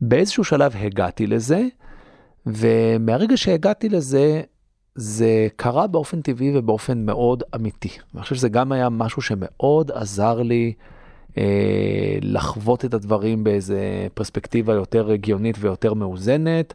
[0.00, 1.62] באיזשהו שלב הגעתי לזה,
[2.46, 4.42] ומהרגע שהגעתי לזה,
[4.94, 7.90] זה קרה באופן טבעי ובאופן מאוד אמיתי.
[8.14, 10.72] אני חושב שזה גם היה משהו שמאוד עזר לי
[11.38, 16.74] אה, לחוות את הדברים באיזה פרספקטיבה יותר הגיונית ויותר מאוזנת.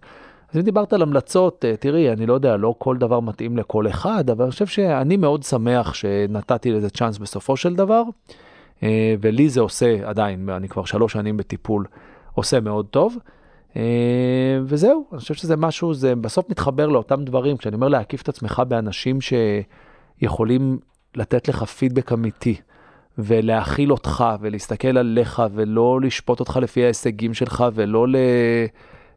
[0.56, 3.88] אז אם דיברת על המלצות, אה, תראי, אני לא יודע, לא כל דבר מתאים לכל
[3.88, 8.03] אחד, אבל אני חושב שאני מאוד שמח שנתתי לזה צ'אנס בסופו של דבר,
[8.84, 11.86] אה, ולי זה עושה עדיין, אני כבר שלוש שנים בטיפול,
[12.34, 13.18] עושה מאוד טוב.
[13.76, 13.82] אה,
[14.66, 18.62] וזהו, אני חושב שזה משהו, זה בסוף מתחבר לאותם דברים, כשאני אומר להקיף את עצמך
[18.68, 20.78] באנשים שיכולים
[21.16, 22.56] לתת לך פידבק אמיתי.
[23.18, 28.16] ולהכיל אותך ולהסתכל עליך ולא לשפוט אותך לפי ההישגים שלך ולא ל...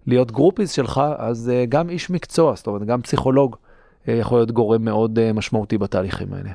[0.07, 4.51] להיות groupies שלך, אז uh, גם איש מקצוע, זאת אומרת, גם פסיכולוג uh, יכול להיות
[4.51, 6.51] גורם מאוד uh, משמעותי בתהליכים האלה.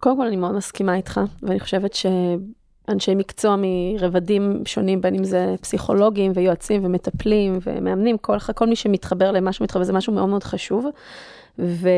[0.00, 5.54] קודם כל אני מאוד מסכימה איתך, ואני חושבת שאנשי מקצוע מרבדים שונים, בין אם זה
[5.60, 10.86] פסיכולוגים ויועצים ומטפלים ומאמנים, כל, כל מי שמתחבר למה שמתחבר, זה משהו מאוד מאוד חשוב.
[11.58, 11.88] ו...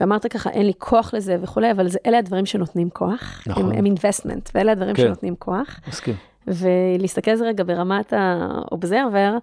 [0.00, 3.42] ואמרת ככה, אין לי כוח לזה וכולי, אבל זה, אלה הדברים שנותנים כוח.
[3.46, 3.64] נכון.
[3.64, 5.02] הם, הם investment, ואלה הדברים כן.
[5.02, 5.80] שנותנים כוח.
[5.88, 6.14] מסכים.
[6.48, 9.36] ולהסתכל על זה רגע ברמת האובזרבר,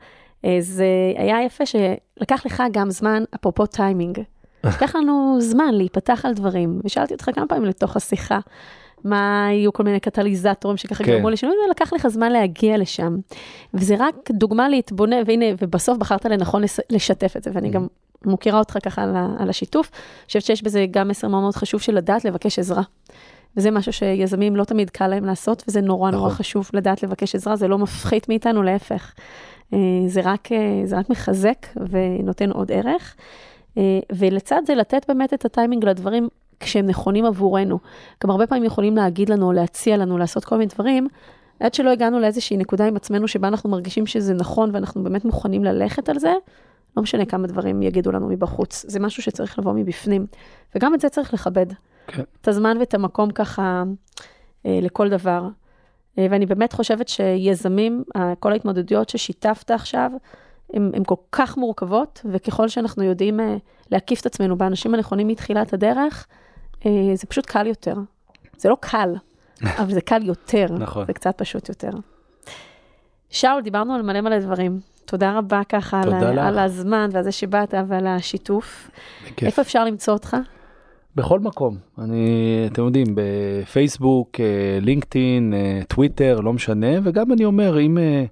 [0.45, 0.85] אה, זה
[1.17, 4.19] היה יפה שלקח לך גם זמן, אפרופו טיימינג.
[4.63, 8.39] לקח לנו זמן להיפתח על דברים, ושאלתי אותך כמה פעמים לתוך השיחה,
[9.03, 11.11] מה היו כל מיני קטליזטורים שככה כן.
[11.11, 13.17] גרמו לשינוי, ולקח לך זמן להגיע לשם.
[13.73, 17.71] וזה רק דוגמה להתבונן, והנה, ובסוף בחרת לנכון לשתף את זה, ואני mm.
[17.71, 17.87] גם
[18.25, 19.03] מוכירה אותך ככה
[19.39, 19.91] על השיתוף.
[19.93, 22.81] אני חושבת שיש בזה גם מסר מאוד מאוד חשוב של לדעת לבקש עזרה.
[23.57, 26.37] וזה משהו שיזמים לא תמיד קל להם לעשות, וזה נורא נורא נכון.
[26.37, 29.13] חשוב לדעת לבקש עזרה, זה לא מפחית מאיתנו, להפך.
[29.73, 33.15] אה, זה רק, אה, זה רק מחזק ונותן עוד ערך.
[33.77, 36.27] אה, ולצד זה לתת באמת את הטיימינג לדברים
[36.59, 37.79] כשהם נכונים עבורנו.
[38.23, 41.07] גם הרבה פעמים יכולים להגיד לנו, להציע לנו, לעשות כל מיני דברים,
[41.59, 45.63] עד שלא הגענו לאיזושהי נקודה עם עצמנו שבה אנחנו מרגישים שזה נכון ואנחנו באמת מוכנים
[45.63, 46.33] ללכת על זה,
[46.97, 50.25] לא משנה כמה דברים יגידו לנו מבחוץ, זה משהו שצריך לבוא מבפנים.
[50.75, 51.65] וגם את זה צריך לכבד.
[52.07, 52.23] כן.
[52.41, 53.83] את הזמן ואת המקום ככה
[54.65, 55.47] אה, לכל דבר.
[56.19, 58.03] אה, ואני באמת חושבת שיזמים,
[58.39, 60.11] כל ההתמודדויות ששיתפת עכשיו,
[60.73, 63.55] הן כל כך מורכבות, וככל שאנחנו יודעים אה,
[63.91, 66.27] להקיף את עצמנו באנשים הנכונים מתחילת הדרך,
[66.85, 67.95] אה, זה פשוט קל יותר.
[68.57, 69.15] זה לא קל,
[69.79, 70.65] אבל זה קל יותר.
[70.79, 71.05] נכון.
[71.05, 71.91] זה קצת פשוט יותר.
[73.29, 74.79] שאול, דיברנו על מלא מלא דברים.
[75.05, 78.89] תודה רבה ככה תודה על, על הזמן ועל זה שבאת ועל השיתוף.
[79.25, 79.43] בכיף.
[79.43, 80.37] איפה אפשר למצוא אותך?
[81.15, 87.79] בכל מקום, אני, אתם יודעים, בפייסבוק, אה, לינקדאין, אה, טוויטר, לא משנה, וגם אני אומר,
[87.79, 88.25] אם אה,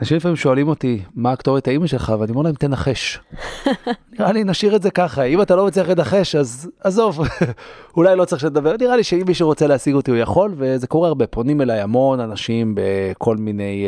[0.00, 3.18] אנשים לפעמים שואלים אותי, מה הכתובת האימא שלך, ואני אומר להם, תנחש.
[4.18, 7.20] נראה לי נשאיר את זה ככה, אם אתה לא מצליח לנחש, אז עזוב,
[7.96, 11.08] אולי לא צריך שתדבר, נראה לי שאם מישהו רוצה להשיג אותי הוא יכול, וזה קורה
[11.08, 13.86] הרבה, פונים אליי המון אנשים בכל מיני...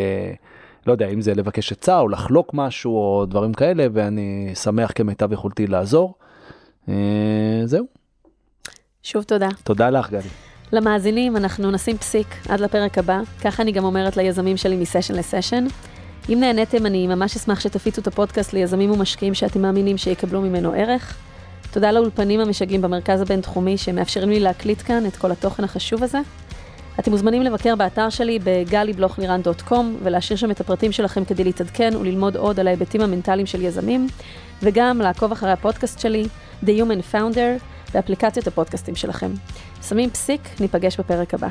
[0.87, 5.33] לא יודע אם זה לבקש עצה או לחלוק משהו או דברים כאלה ואני שמח כמיטב
[5.33, 6.15] יכולתי לעזור.
[7.65, 7.96] זהו.
[9.07, 9.49] שוב תודה.
[9.65, 10.29] תודה לך, גדי.
[10.73, 15.67] למאזינים, אנחנו נשים פסיק עד לפרק הבא, ככה אני גם אומרת ליזמים שלי מסשן לסשן.
[16.29, 21.17] אם נהניתם, אני ממש אשמח שתפיצו את הפודקאסט ליזמים ומשקיעים שאתם מאמינים שיקבלו ממנו ערך.
[21.71, 26.19] תודה לאולפנים המשגעים במרכז הבינתחומי שמאפשרים לי להקליט כאן את כל התוכן החשוב הזה.
[26.99, 32.61] אתם מוזמנים לבקר באתר שלי בגלי-בלוך-לירן.com ולהשאיר שם את הפרטים שלכם כדי להתעדכן וללמוד עוד
[32.61, 34.07] על ההיבטים המנטליים של יזמים,
[34.63, 36.27] וגם לעקוב אחרי הפודקאסט שלי,
[36.65, 39.31] The Human Founder, באפליקציות הפודקאסטים שלכם.
[39.89, 41.49] שמים פסיק, ניפגש בפרק הבא.